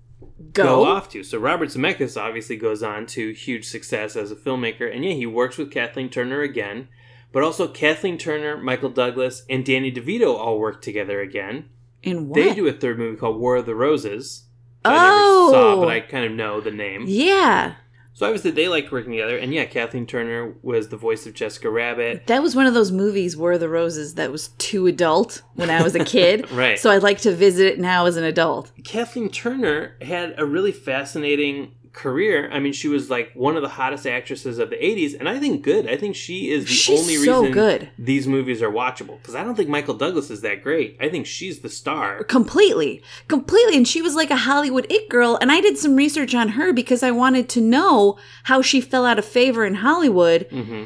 Go. 0.52 0.62
go 0.62 0.84
off 0.84 1.08
to. 1.10 1.24
So 1.24 1.36
Robert 1.36 1.70
Zemeckis 1.70 2.16
obviously 2.16 2.56
goes 2.56 2.80
on 2.80 3.06
to 3.06 3.32
huge 3.32 3.66
success 3.66 4.14
as 4.14 4.30
a 4.30 4.36
filmmaker, 4.36 4.88
and 4.94 5.04
yeah, 5.04 5.14
he 5.14 5.26
works 5.26 5.58
with 5.58 5.72
Kathleen 5.72 6.08
Turner 6.08 6.42
again, 6.42 6.86
but 7.32 7.42
also 7.42 7.66
Kathleen 7.66 8.18
Turner, 8.18 8.56
Michael 8.56 8.90
Douglas, 8.90 9.44
and 9.50 9.64
Danny 9.64 9.90
DeVito 9.90 10.32
all 10.38 10.60
work 10.60 10.80
together 10.80 11.20
again. 11.20 11.68
In 12.04 12.28
what? 12.28 12.36
They 12.36 12.54
do 12.54 12.68
a 12.68 12.72
third 12.72 12.96
movie 12.96 13.16
called 13.16 13.40
War 13.40 13.56
of 13.56 13.66
the 13.66 13.74
Roses. 13.74 14.44
Oh! 14.84 14.90
I 14.90 14.94
never 14.94 15.52
saw, 15.52 15.76
but 15.80 15.88
oh. 15.88 15.90
I 15.90 16.00
kind 16.00 16.24
of 16.24 16.30
know 16.30 16.60
the 16.60 16.70
name. 16.70 17.06
Yeah, 17.08 17.74
So 18.20 18.26
obviously 18.26 18.50
they 18.50 18.68
liked 18.68 18.92
working 18.92 19.12
together, 19.12 19.38
and 19.38 19.54
yeah, 19.54 19.64
Kathleen 19.64 20.04
Turner 20.04 20.52
was 20.60 20.90
the 20.90 20.98
voice 20.98 21.26
of 21.26 21.32
Jessica 21.32 21.70
Rabbit. 21.70 22.26
that 22.26 22.42
was 22.42 22.54
one 22.54 22.66
of 22.66 22.74
those 22.74 22.92
movies, 22.92 23.34
War 23.34 23.52
of 23.52 23.60
the 23.60 23.68
Roses, 23.70 24.16
that 24.16 24.30
was 24.30 24.48
too 24.58 24.86
adult 24.86 25.40
when 25.54 25.70
I 25.70 25.82
was 25.82 25.94
a 25.94 26.04
kid. 26.04 26.50
Right. 26.60 26.78
So 26.78 26.90
I'd 26.90 27.02
like 27.02 27.20
to 27.20 27.32
visit 27.32 27.66
it 27.66 27.80
now 27.80 28.04
as 28.04 28.18
an 28.18 28.24
adult. 28.24 28.72
Kathleen 28.84 29.30
Turner 29.30 29.96
had 30.02 30.34
a 30.36 30.44
really 30.44 30.72
fascinating 30.72 31.72
career. 31.92 32.48
I 32.52 32.60
mean, 32.60 32.72
she 32.72 32.86
was 32.88 33.10
like 33.10 33.32
one 33.34 33.56
of 33.56 33.62
the 33.62 33.68
hottest 33.68 34.06
actresses 34.06 34.58
of 34.58 34.70
the 34.70 34.76
80s, 34.76 35.18
and 35.18 35.28
I 35.28 35.38
think 35.40 35.62
good. 35.62 35.88
I 35.88 35.96
think 35.96 36.14
she 36.14 36.50
is 36.50 36.64
the 36.64 36.70
She's 36.70 37.00
only 37.00 37.16
so 37.16 37.40
reason 37.40 37.52
good. 37.52 37.88
these 37.98 38.26
movies 38.28 38.62
are 38.62 38.70
watchable. 38.70 39.18
Because 39.18 39.34
I 39.34 39.42
don't 39.42 39.54
think 39.56 39.68
Michael 39.68 39.94
Douglas 39.94 40.30
is 40.30 40.40
that 40.42 40.62
great. 40.62 40.96
I 41.00 41.08
think 41.08 41.26
she's 41.26 41.60
the 41.60 41.68
star. 41.68 42.22
completely 42.24 43.02
completely 43.28 43.76
and 43.76 43.86
she 43.88 44.00
was 44.02 44.14
like 44.14 44.30
a 44.30 44.36
hollywood 44.36 44.86
it 44.90 45.08
girl 45.08 45.38
and 45.40 45.50
i 45.52 45.60
did 45.60 45.76
some 45.76 45.96
research 45.96 46.34
on 46.34 46.50
her 46.50 46.72
because 46.72 47.02
i 47.02 47.10
wanted 47.10 47.48
to 47.48 47.60
know 47.60 48.16
how 48.44 48.60
she 48.62 48.80
fell 48.80 49.04
out 49.06 49.18
of 49.18 49.24
favor 49.24 49.64
in 49.64 49.74
hollywood 49.76 50.46
hmm 50.50 50.84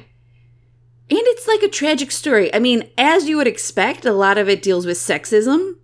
and 1.11 1.21
it's 1.33 1.47
like 1.47 1.63
a 1.63 1.69
tragic 1.69 2.11
story 2.11 2.53
i 2.55 2.59
mean 2.59 2.89
as 2.97 3.29
you 3.29 3.37
would 3.37 3.47
expect 3.47 4.05
a 4.07 4.13
lot 4.13 4.39
of 4.39 4.49
it 4.49 4.63
deals 4.63 4.87
with 4.87 4.97
sexism 4.97 5.75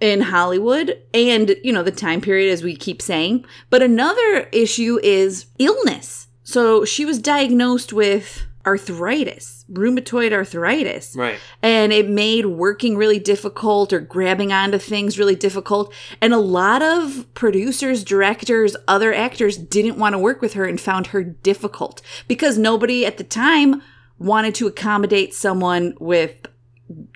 in 0.00 0.20
hollywood 0.20 1.00
and 1.14 1.54
you 1.62 1.72
know 1.72 1.82
the 1.82 1.90
time 1.90 2.20
period 2.20 2.52
as 2.52 2.62
we 2.62 2.74
keep 2.76 3.00
saying 3.00 3.44
but 3.70 3.82
another 3.82 4.48
issue 4.52 4.98
is 5.02 5.46
illness 5.58 6.26
so 6.42 6.84
she 6.84 7.04
was 7.04 7.18
diagnosed 7.18 7.92
with 7.92 8.42
arthritis 8.66 9.64
rheumatoid 9.72 10.32
arthritis 10.32 11.14
Right. 11.16 11.38
and 11.62 11.92
it 11.92 12.08
made 12.08 12.46
working 12.46 12.96
really 12.96 13.18
difficult 13.18 13.92
or 13.92 14.00
grabbing 14.00 14.52
onto 14.52 14.76
things 14.78 15.18
really 15.18 15.34
difficult. 15.36 15.92
And 16.20 16.34
a 16.34 16.38
lot 16.38 16.82
of 16.82 17.26
producers, 17.34 18.04
directors, 18.04 18.76
other 18.86 19.14
actors 19.14 19.56
didn't 19.56 19.96
want 19.98 20.12
to 20.12 20.18
work 20.18 20.42
with 20.42 20.52
her 20.52 20.66
and 20.66 20.78
found 20.78 21.08
her 21.08 21.22
difficult 21.22 22.02
because 22.28 22.58
nobody 22.58 23.06
at 23.06 23.16
the 23.16 23.24
time 23.24 23.80
wanted 24.18 24.54
to 24.56 24.66
accommodate 24.66 25.32
someone 25.34 25.94
with, 25.98 26.34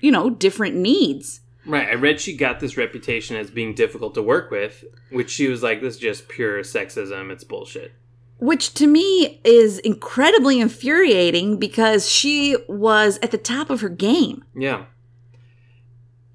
you 0.01 0.11
know, 0.11 0.31
different 0.31 0.75
needs. 0.75 1.41
Right. 1.65 1.89
I 1.89 1.93
read 1.93 2.19
she 2.19 2.35
got 2.35 2.59
this 2.59 2.77
reputation 2.77 3.35
as 3.35 3.51
being 3.51 3.73
difficult 3.73 4.13
to 4.15 4.23
work 4.23 4.49
with, 4.51 4.83
which 5.11 5.29
she 5.29 5.47
was 5.47 5.61
like, 5.61 5.81
this 5.81 5.95
is 5.95 5.99
just 5.99 6.27
pure 6.27 6.61
sexism. 6.61 7.31
It's 7.31 7.43
bullshit. 7.43 7.93
Which 8.37 8.73
to 8.75 8.87
me 8.87 9.41
is 9.43 9.79
incredibly 9.79 10.61
infuriating 10.61 11.57
because 11.57 12.09
she 12.09 12.55
was 12.69 13.19
at 13.21 13.31
the 13.31 13.37
top 13.37 13.69
of 13.69 13.81
her 13.81 13.89
game. 13.89 14.45
Yeah. 14.55 14.85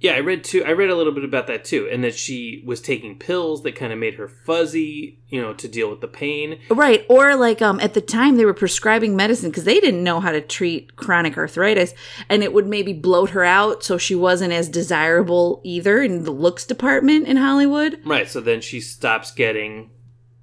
Yeah, 0.05 0.13
I 0.13 0.21
read 0.21 0.45
too. 0.45 0.63
I 0.63 0.73
read 0.73 0.91
a 0.91 0.97
little 0.97 1.15
bit 1.15 1.25
about 1.25 1.47
that 1.47 1.65
too, 1.65 1.89
and 1.91 2.05
that 2.05 2.15
she 2.15 2.63
was 2.67 2.83
taking 2.83 3.19
pills 3.19 3.63
that 3.63 3.75
kind 3.75 3.91
of 3.91 3.99
made 3.99 4.17
her 4.17 4.29
fuzzy, 4.29 5.19
you 5.31 5.41
know, 5.41 5.55
to 5.55 5.67
deal 5.67 5.89
with 5.89 6.03
the 6.03 6.09
pain. 6.09 6.59
Right. 6.69 7.07
Or 7.09 7.35
like 7.37 7.63
um 7.63 7.81
at 7.81 7.95
the 7.95 8.03
time 8.03 8.37
they 8.37 8.45
were 8.45 8.53
prescribing 8.53 9.17
medicine 9.17 9.49
because 9.49 9.65
they 9.65 9.81
didn't 9.81 10.05
know 10.05 10.21
how 10.21 10.31
to 10.31 10.43
treat 10.43 10.95
chronic 10.97 11.39
arthritis 11.39 11.95
and 12.29 12.43
it 12.43 12.53
would 12.53 12.67
maybe 12.67 12.93
bloat 12.93 13.31
her 13.31 13.45
out 13.45 13.83
so 13.83 13.97
she 13.97 14.15
wasn't 14.15 14.53
as 14.53 14.69
desirable 14.69 15.63
either 15.65 16.03
in 16.03 16.25
the 16.25 16.31
looks 16.31 16.67
department 16.67 17.27
in 17.27 17.39
Hollywood. 17.39 17.99
Right. 18.05 18.29
So 18.29 18.43
then 18.43 18.61
she 18.61 18.83
stops 18.83 19.31
getting 19.31 19.89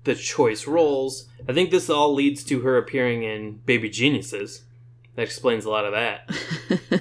the 0.06 0.16
choice 0.16 0.66
roles. 0.66 1.30
I 1.48 1.54
think 1.54 1.70
this 1.70 1.88
all 1.88 2.16
leads 2.16 2.44
to 2.46 2.62
her 2.62 2.78
appearing 2.78 3.22
in 3.22 3.60
Baby 3.68 3.92
Geniuses. 3.92 4.64
That 5.16 5.22
explains 5.22 5.66
a 5.66 5.70
lot 5.70 5.86
of 5.86 5.92
that. 5.92 7.01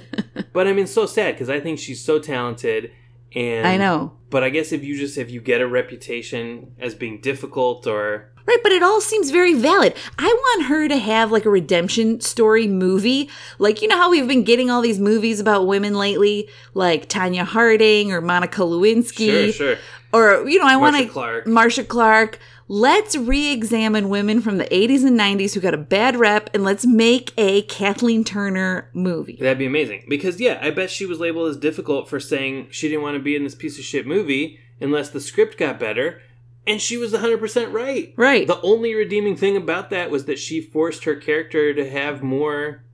but 0.53 0.67
I 0.67 0.73
mean, 0.73 0.87
so 0.87 1.05
sad 1.05 1.35
because 1.35 1.49
I 1.49 1.59
think 1.59 1.79
she's 1.79 2.03
so 2.03 2.19
talented, 2.19 2.91
And 3.33 3.67
I 3.67 3.77
know. 3.77 4.13
But 4.29 4.43
I 4.43 4.49
guess 4.49 4.71
if 4.71 4.83
you 4.83 4.97
just 4.97 5.17
if 5.17 5.29
you 5.29 5.41
get 5.41 5.61
a 5.61 5.67
reputation 5.67 6.73
as 6.79 6.95
being 6.95 7.21
difficult 7.21 7.87
or 7.87 8.31
Right, 8.47 8.57
but 8.63 8.71
it 8.71 8.81
all 8.81 9.01
seems 9.01 9.29
very 9.29 9.53
valid. 9.53 9.93
I 10.17 10.25
want 10.25 10.65
her 10.65 10.87
to 10.87 10.97
have 10.97 11.31
like 11.31 11.45
a 11.45 11.49
redemption 11.49 12.21
story 12.21 12.67
movie. 12.67 13.29
Like, 13.59 13.81
you 13.81 13.87
know 13.87 13.97
how 13.97 14.09
we've 14.09 14.27
been 14.27 14.43
getting 14.43 14.69
all 14.69 14.81
these 14.81 14.99
movies 14.99 15.39
about 15.39 15.67
women 15.67 15.93
lately, 15.93 16.49
like 16.73 17.07
Tonya 17.07 17.43
Harding 17.43 18.11
or 18.11 18.19
Monica 18.19 18.61
Lewinsky. 18.61 19.53
sure, 19.53 19.75
sure. 19.75 19.77
Or, 20.13 20.49
you 20.49 20.59
know, 20.59 20.67
I 20.67 20.75
want 20.75 20.93
Marcia 20.93 21.05
to. 21.07 21.13
Clark. 21.13 21.47
Marcia 21.47 21.83
Clark. 21.83 22.39
Let's 22.73 23.17
re 23.17 23.51
examine 23.51 24.07
women 24.07 24.39
from 24.39 24.57
the 24.57 24.63
80s 24.63 25.05
and 25.05 25.19
90s 25.19 25.53
who 25.53 25.59
got 25.59 25.73
a 25.73 25.77
bad 25.77 26.15
rep 26.15 26.49
and 26.53 26.63
let's 26.63 26.85
make 26.85 27.33
a 27.37 27.63
Kathleen 27.63 28.23
Turner 28.23 28.89
movie. 28.93 29.35
That'd 29.41 29.57
be 29.57 29.65
amazing. 29.65 30.05
Because 30.07 30.39
yeah, 30.39 30.57
I 30.61 30.71
bet 30.71 30.89
she 30.89 31.05
was 31.05 31.19
labeled 31.19 31.49
as 31.49 31.57
difficult 31.57 32.07
for 32.07 32.21
saying 32.21 32.69
she 32.71 32.87
didn't 32.87 33.01
want 33.01 33.17
to 33.17 33.21
be 33.21 33.35
in 33.35 33.43
this 33.43 33.55
piece 33.55 33.77
of 33.77 33.83
shit 33.83 34.07
movie 34.07 34.57
unless 34.79 35.09
the 35.09 35.19
script 35.19 35.57
got 35.57 35.81
better. 35.81 36.21
And 36.65 36.81
she 36.81 36.95
was 36.95 37.11
100% 37.11 37.73
right. 37.73 38.13
Right. 38.15 38.47
The 38.47 38.61
only 38.61 38.95
redeeming 38.95 39.35
thing 39.35 39.57
about 39.57 39.89
that 39.89 40.09
was 40.09 40.23
that 40.23 40.39
she 40.39 40.61
forced 40.61 41.03
her 41.03 41.17
character 41.17 41.73
to 41.73 41.89
have 41.89 42.23
more 42.23 42.85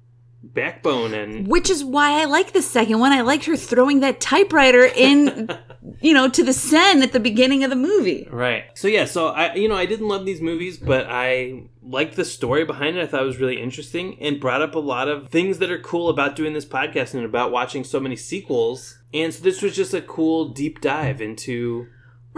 backbone 0.44 1.14
and 1.14 1.48
Which 1.48 1.70
is 1.70 1.84
why 1.84 2.22
I 2.22 2.26
like 2.26 2.54
the 2.54 2.62
second 2.62 3.00
one. 3.00 3.12
I 3.12 3.22
liked 3.22 3.46
her 3.46 3.56
throwing 3.56 4.00
that 4.02 4.20
typewriter 4.20 4.86
in, 4.86 5.50
you 6.02 6.14
know, 6.14 6.30
to 6.30 6.44
the 6.44 6.54
Sen 6.54 7.02
at 7.04 7.12
the 7.12 7.20
beginning 7.20 7.64
of 7.64 7.70
the 7.70 7.76
movie. 7.76 8.28
Right. 8.32 8.66
So 8.76 8.88
yeah, 8.88 9.06
so 9.06 9.28
I 9.28 9.56
you 9.56 9.68
know, 9.68 9.76
I 9.76 9.86
didn't 9.86 10.08
love 10.08 10.26
these 10.26 10.42
movies, 10.42 10.78
but 10.78 11.08
I 11.10 11.64
liked 11.82 12.16
the 12.16 12.26
story 12.26 12.66
behind 12.66 12.98
it. 12.98 13.04
I 13.04 13.08
thought 13.08 13.24
it 13.24 13.28
was 13.28 13.40
really 13.40 13.62
interesting 13.62 14.18
and 14.22 14.40
brought 14.40 14.62
up 14.62 14.76
a 14.76 14.80
lot 14.80 15.08
of 15.08 15.30
things 15.30 15.60
that 15.60 15.72
are 15.72 15.80
cool 15.80 16.10
about 16.10 16.36
doing 16.36 16.54
this 16.54 16.66
podcast 16.66 17.14
and 17.14 17.26
about 17.26 17.52
watching 17.52 17.84
so 17.84 18.00
many 18.00 18.16
sequels. 18.16 19.00
And 19.14 19.34
so 19.34 19.44
this 19.44 19.62
was 19.62 19.76
just 19.76 19.94
a 19.94 20.02
cool 20.02 20.50
deep 20.50 20.82
dive 20.82 21.22
into 21.22 21.88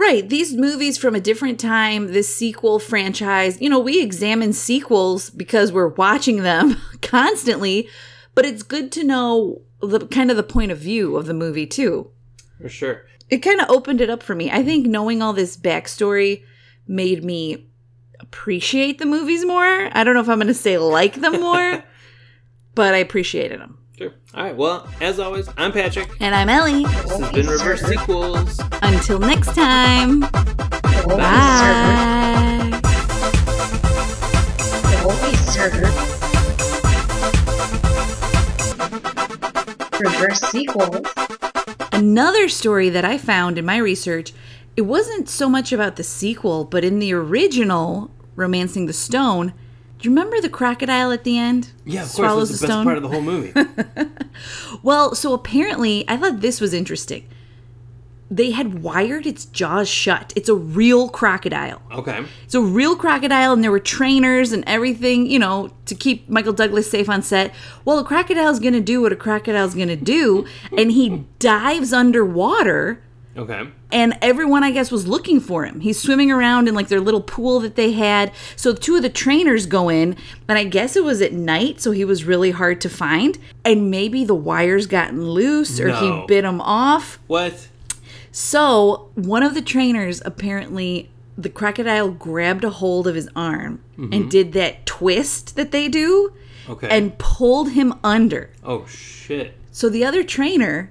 Right. 0.00 0.26
These 0.26 0.54
movies 0.56 0.96
from 0.96 1.14
a 1.14 1.20
different 1.20 1.60
time, 1.60 2.14
this 2.14 2.34
sequel 2.34 2.78
franchise, 2.78 3.60
you 3.60 3.68
know, 3.68 3.78
we 3.78 4.00
examine 4.00 4.54
sequels 4.54 5.28
because 5.28 5.72
we're 5.72 5.88
watching 5.88 6.42
them 6.42 6.78
constantly, 7.02 7.86
but 8.34 8.46
it's 8.46 8.62
good 8.62 8.90
to 8.92 9.04
know 9.04 9.60
the 9.82 10.06
kind 10.06 10.30
of 10.30 10.38
the 10.38 10.42
point 10.42 10.72
of 10.72 10.78
view 10.78 11.18
of 11.18 11.26
the 11.26 11.34
movie 11.34 11.66
too. 11.66 12.10
for 12.58 12.70
sure. 12.70 13.04
It 13.28 13.40
kind 13.40 13.60
of 13.60 13.68
opened 13.68 14.00
it 14.00 14.08
up 14.08 14.22
for 14.22 14.34
me. 14.34 14.50
I 14.50 14.62
think 14.62 14.86
knowing 14.86 15.20
all 15.20 15.34
this 15.34 15.54
backstory 15.54 16.44
made 16.88 17.22
me 17.22 17.68
appreciate 18.20 19.00
the 19.00 19.06
movies 19.06 19.44
more. 19.44 19.90
I 19.92 20.02
don't 20.02 20.14
know 20.14 20.22
if 20.22 20.30
I'm 20.30 20.38
going 20.38 20.46
to 20.46 20.54
say 20.54 20.78
like 20.78 21.16
them 21.16 21.42
more, 21.42 21.84
but 22.74 22.94
I 22.94 22.98
appreciated 22.98 23.60
them. 23.60 23.76
Sure. 24.00 24.14
All 24.32 24.44
right. 24.44 24.56
Well, 24.56 24.88
as 25.02 25.20
always, 25.20 25.46
I'm 25.58 25.72
Patrick. 25.72 26.08
And 26.20 26.34
I'm 26.34 26.48
Ellie. 26.48 26.84
This 26.84 27.18
has 27.18 27.32
been 27.32 27.46
Reverse 27.46 27.82
Sequels. 27.82 28.58
Until 28.80 29.18
next 29.18 29.54
time. 29.54 30.22
It 30.22 31.06
won't 31.06 31.20
be 31.20 31.36
server. 31.60 31.92
Bye. 32.40 32.80
It 34.88 35.04
won't 35.04 35.20
be 35.20 35.36
server. 35.36 35.90
Reverse 40.00 40.40
sequels. 40.50 41.06
Another 41.92 42.48
story 42.48 42.88
that 42.88 43.04
I 43.04 43.18
found 43.18 43.58
in 43.58 43.66
my 43.66 43.76
research, 43.76 44.32
it 44.78 44.82
wasn't 44.82 45.28
so 45.28 45.50
much 45.50 45.72
about 45.72 45.96
the 45.96 46.04
sequel, 46.04 46.64
but 46.64 46.84
in 46.84 47.00
the 47.00 47.12
original 47.12 48.10
Romancing 48.34 48.86
the 48.86 48.94
Stone. 48.94 49.52
Do 50.00 50.08
you 50.08 50.10
remember 50.14 50.40
the 50.40 50.48
crocodile 50.48 51.12
at 51.12 51.24
the 51.24 51.38
end? 51.38 51.70
Yeah, 51.84 52.00
of 52.02 52.06
course. 52.06 52.16
Swallows 52.16 52.48
That's 52.48 52.60
the 52.60 52.66
the 52.68 52.72
best 52.72 52.84
part 52.84 52.96
of 52.96 53.02
the 53.02 53.08
whole 53.08 53.20
movie. 53.22 53.52
Well, 54.82 55.14
so 55.14 55.34
apparently, 55.34 56.04
I 56.08 56.16
thought 56.16 56.40
this 56.40 56.60
was 56.60 56.72
interesting. 56.72 57.28
They 58.30 58.52
had 58.52 58.82
wired 58.82 59.26
its 59.26 59.44
jaws 59.44 59.88
shut. 59.88 60.32
It's 60.36 60.48
a 60.48 60.54
real 60.54 61.08
crocodile. 61.08 61.82
okay. 61.92 62.24
It's 62.44 62.54
a 62.54 62.60
real 62.62 62.96
crocodile, 62.96 63.52
and 63.52 63.62
there 63.62 63.72
were 63.72 63.80
trainers 63.80 64.52
and 64.52 64.62
everything, 64.66 65.26
you 65.26 65.38
know, 65.38 65.72
to 65.86 65.94
keep 65.94 66.28
Michael 66.30 66.52
Douglas 66.52 66.88
safe 66.90 67.10
on 67.10 67.22
set. 67.22 67.52
Well, 67.84 67.98
a 67.98 68.04
crocodile's 68.04 68.60
gonna 68.60 68.80
do 68.80 69.02
what 69.02 69.12
a 69.12 69.16
crocodile's 69.16 69.74
gonna 69.74 69.96
do, 69.96 70.46
and 70.78 70.92
he 70.92 71.26
dives 71.40 71.92
underwater, 71.92 73.02
Okay. 73.36 73.68
and 73.92 74.18
everyone, 74.20 74.64
I 74.64 74.72
guess, 74.72 74.90
was 74.90 75.06
looking 75.06 75.40
for 75.40 75.64
him. 75.64 75.80
He's 75.80 76.00
swimming 76.00 76.30
around 76.32 76.66
in 76.68 76.74
like 76.74 76.88
their 76.88 77.00
little 77.00 77.20
pool 77.20 77.60
that 77.60 77.76
they 77.76 77.92
had. 77.92 78.32
So 78.56 78.74
two 78.74 78.96
of 78.96 79.02
the 79.02 79.08
trainers 79.08 79.66
go 79.66 79.88
in, 79.88 80.16
and 80.48 80.58
I 80.58 80.64
guess 80.64 80.96
it 80.96 81.04
was 81.04 81.22
at 81.22 81.32
night, 81.32 81.80
so 81.80 81.92
he 81.92 82.04
was 82.04 82.24
really 82.24 82.50
hard 82.50 82.80
to 82.80 82.88
find. 82.88 83.38
And 83.64 83.90
maybe 83.90 84.24
the 84.24 84.34
wires 84.34 84.86
gotten 84.86 85.30
loose, 85.30 85.78
or 85.78 85.88
No. 85.88 86.22
he 86.22 86.26
bit 86.26 86.44
him 86.44 86.60
off. 86.60 87.18
What? 87.28 87.68
So 88.32 89.10
one 89.14 89.42
of 89.42 89.54
the 89.54 89.62
trainers 89.62 90.20
apparently 90.24 91.10
the 91.36 91.48
crocodile 91.48 92.10
grabbed 92.10 92.64
a 92.64 92.70
hold 92.70 93.06
of 93.06 93.14
his 93.14 93.28
arm 93.34 93.80
and 93.96 94.12
mm-hmm. 94.12 94.28
did 94.28 94.52
that 94.52 94.84
twist 94.84 95.56
that 95.56 95.70
they 95.72 95.88
do 95.88 96.32
Okay. 96.68 96.88
and 96.88 97.16
pulled 97.18 97.70
him 97.70 97.94
under. 98.04 98.50
oh 98.64 98.86
shit. 98.86 99.54
So 99.72 99.88
the 99.88 100.04
other 100.04 100.22
trainer, 100.22 100.90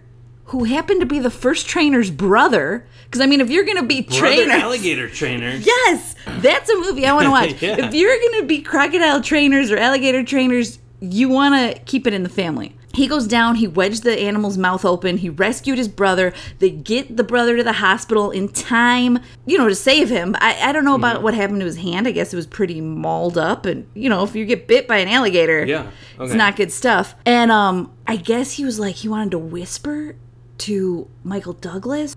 who 0.49 0.63
happened 0.65 0.99
to 1.01 1.05
be 1.05 1.19
the 1.19 1.29
first 1.29 1.67
trainer's 1.67 2.12
brother, 2.12 2.85
because 3.05 3.21
I 3.21 3.25
mean, 3.25 3.41
if 3.41 3.49
you're 3.49 3.65
gonna 3.65 3.83
be 3.83 4.03
trainer, 4.03 4.53
alligator 4.53 5.09
trainers. 5.09 5.65
yes, 5.65 6.15
that's 6.39 6.69
a 6.69 6.75
movie 6.75 7.05
I 7.05 7.13
want 7.13 7.25
to 7.25 7.31
watch. 7.31 7.49
Yeah. 7.62 7.85
If 7.88 7.93
you're 7.93 8.17
gonna 8.31 8.45
be 8.45 8.62
crocodile 8.62 9.21
trainers 9.21 9.71
or 9.71 9.77
alligator 9.77 10.23
trainers, 10.23 10.79
you 11.01 11.29
want 11.29 11.55
to 11.55 11.81
keep 11.83 12.05
it 12.07 12.13
in 12.13 12.23
the 12.23 12.29
family. 12.29 12.75
He 12.91 13.07
goes 13.07 13.27
down, 13.27 13.55
he 13.55 13.67
wedged 13.67 14.01
the 14.03 14.19
animal's 14.19 14.57
mouth 14.57 14.83
open, 14.83 15.17
he 15.17 15.29
rescued 15.29 15.77
his 15.77 15.88
brother. 15.88 16.33
They 16.57 16.71
get 16.71 17.15
the 17.15 17.23
brother 17.23 17.55
to 17.55 17.63
the 17.63 17.73
hospital 17.73 18.31
in 18.31 18.49
time, 18.49 19.19
you 19.45 19.59
know, 19.59 19.69
to 19.69 19.75
save 19.75 20.09
him. 20.09 20.35
I, 20.39 20.59
I 20.69 20.71
don't 20.71 20.83
know 20.83 20.95
Mm-hmm. 20.95 21.03
about 21.03 21.21
what 21.23 21.35
happened 21.35 21.59
to 21.59 21.65
his 21.67 21.77
hand. 21.77 22.07
I 22.07 22.12
guess 22.12 22.33
it 22.33 22.35
was 22.35 22.47
pretty 22.47 22.81
mauled 22.81 23.38
up. 23.38 23.67
And, 23.67 23.88
you 23.93 24.09
know, 24.09 24.23
if 24.23 24.35
you 24.35 24.43
get 24.43 24.67
bit 24.67 24.88
by 24.88 24.97
an 24.97 25.07
alligator, 25.07 25.63
Yeah, 25.65 25.91
it's 26.19 26.33
not 26.33 26.55
good 26.55 26.71
stuff. 26.71 27.13
And 27.27 27.51
um, 27.51 27.93
I 28.07 28.15
guess 28.15 28.53
he 28.53 28.65
was 28.65 28.79
like, 28.79 28.95
he 28.95 29.07
wanted 29.07 29.31
to 29.31 29.39
whisper 29.39 30.15
to 30.60 31.08
Michael 31.24 31.54
Douglas. 31.54 32.15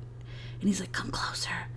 And 0.60 0.68
he's 0.68 0.80
like, 0.80 0.92
come 0.92 1.10
closer. 1.10 1.68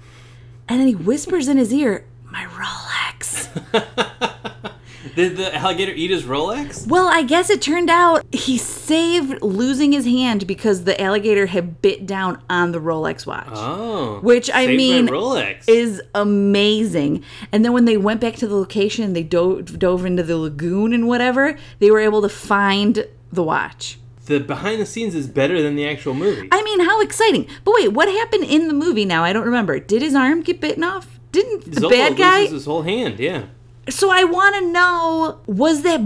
And 0.68 0.80
then 0.80 0.88
he 0.88 0.96
whispers 0.96 1.48
in 1.48 1.58
his 1.58 1.74
ear, 1.74 2.06
my 2.30 2.46
Rolex. 2.46 3.50
Did 5.16 5.38
the 5.38 5.56
alligator 5.56 5.94
eat 5.94 6.12
his 6.12 6.24
Rolex? 6.24 6.88
Well, 6.88 7.08
I 7.08 7.24
guess 7.24 7.50
it 7.50 7.62
turned 7.62 7.90
out 7.90 8.26
he 8.34 8.58
saved 8.58 9.42
losing 9.42 9.94
his 9.94 10.06
hand 10.06 10.46
because 10.46 10.84
the 10.84 11.00
alligator 11.02 11.46
had 11.46 11.82
bit 11.82 12.06
down 12.06 12.42
on 12.50 12.74
the 12.74 12.82
Rolex 12.82 13.26
watch. 13.26 13.48
Oh. 13.50 14.20
Which, 14.22 14.50
I 14.54 14.68
mean, 14.68 15.08
Rolex. 15.08 15.70
Is 15.70 16.02
amazing. 16.14 17.24
And 17.52 17.64
then 17.64 17.72
when 17.72 17.86
they 17.86 17.96
went 17.96 18.20
back 18.20 18.36
to 18.38 18.48
the 18.48 18.56
location, 18.56 19.14
they 19.14 19.24
dove, 19.24 19.80
dove 19.80 20.06
into 20.06 20.24
the 20.24 20.38
lagoon 20.38 20.92
and 20.92 21.08
whatever, 21.08 21.58
they 21.80 21.92
were 21.92 22.00
able 22.00 22.22
to 22.22 22.30
find 22.30 23.08
the 23.32 23.44
watch. 23.44 24.00
The 24.26 24.40
behind 24.40 24.82
the 24.82 24.86
scenes 24.86 25.16
is 25.16 25.28
better 25.28 25.62
than 25.62 25.76
the 25.76 25.88
actual 25.88 26.14
movie. 26.14 26.48
I 26.52 26.62
mean, 26.64 26.80
how 26.82 27.02
exciting. 27.02 27.48
But 27.64 27.76
wait, 27.76 27.90
what 27.94 28.08
happened 28.10 28.44
in 28.46 28.68
the 28.68 28.74
movie 28.74 29.06
now? 29.06 29.24
I 29.24 29.34
don't 29.34 29.46
remember. 29.46 29.80
Did 29.80 30.02
his 30.02 30.16
arm 30.16 30.42
get 30.42 30.60
bitten 30.62 30.84
off? 30.84 31.20
Didn't 31.32 31.72
the 31.74 31.82
Zolo 31.82 31.90
bad 31.92 32.18
guy? 32.18 32.40
loses 32.42 32.54
his 32.54 32.66
whole 32.66 32.82
hand. 32.84 33.20
Yeah. 33.20 33.46
So 33.90 34.10
I 34.12 34.24
want 34.24 34.56
to 34.56 34.72
know 34.72 35.40
was 35.46 35.82
that 35.84 36.02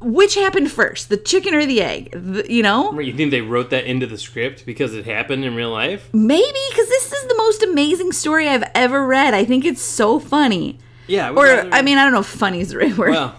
which 0.00 0.34
happened 0.34 0.68
first, 0.70 1.08
the 1.10 1.16
chicken 1.16 1.54
or 1.54 1.64
the 1.64 1.80
egg? 1.80 2.10
The- 2.12 2.52
you 2.52 2.62
know, 2.62 2.98
You 2.98 3.12
think 3.16 3.30
they 3.30 3.40
wrote 3.40 3.70
that 3.70 3.84
into 3.84 4.06
the 4.06 4.18
script 4.18 4.66
because 4.66 4.94
it 4.94 5.04
happened 5.06 5.44
in 5.44 5.54
real 5.54 5.70
life? 5.70 6.08
maybe 6.12 6.58
because 6.70 6.88
this 6.88 7.12
is 7.12 7.22
the 7.28 7.36
most 7.38 7.62
amazing 7.62 8.10
story 8.12 8.48
I've 8.48 8.64
ever 8.74 9.06
read. 9.06 9.32
I 9.34 9.44
think 9.44 9.64
it's 9.64 9.80
so 9.82 10.18
funny. 10.18 10.78
Yeah. 11.06 11.30
Or 11.30 11.44
rather- 11.44 11.70
I 11.72 11.82
mean, 11.82 11.98
I 11.98 12.02
don't 12.04 12.12
know 12.12 12.20
if 12.20 12.26
funny 12.26 12.60
is 12.60 12.70
the 12.70 12.78
right 12.78 12.96
word. 12.98 13.10
well, 13.10 13.36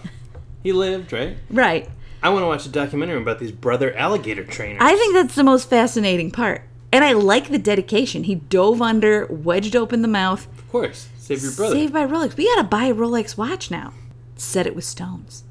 he 0.64 0.72
lived, 0.72 1.12
right? 1.12 1.36
right. 1.52 1.90
I 2.24 2.30
want 2.30 2.44
to 2.44 2.48
watch 2.48 2.66
a 2.66 2.70
documentary 2.70 3.22
about 3.22 3.40
these 3.40 3.52
brother 3.52 3.94
alligator 3.96 4.46
trainers. 4.46 4.80
I 4.82 4.96
think 4.96 5.14
that's 5.14 5.36
the 5.36 5.44
most 5.44 5.70
fascinating 5.70 6.32
part. 6.32 6.64
And 6.94 7.04
I 7.04 7.12
like 7.12 7.50
the 7.50 7.58
dedication. 7.58 8.24
He 8.24 8.36
dove 8.36 8.82
under, 8.82 9.26
wedged 9.26 9.76
open 9.76 10.04
the 10.04 10.08
mouth. 10.08 10.48
of 10.58 10.70
course, 10.70 11.10
save 11.18 11.44
your 11.44 11.52
brother. 11.52 11.76
Saved 11.76 11.92
by 11.92 12.08
Rolex. 12.08 12.38
We 12.38 12.46
gotta 12.46 12.64
buy 12.64 12.86
a 12.86 12.96
Rolex 12.96 13.36
watch 13.36 13.70
now. 13.70 13.94
Set 14.38 14.66
it 14.66 14.74
with 14.74 14.86
stones. 14.86 15.44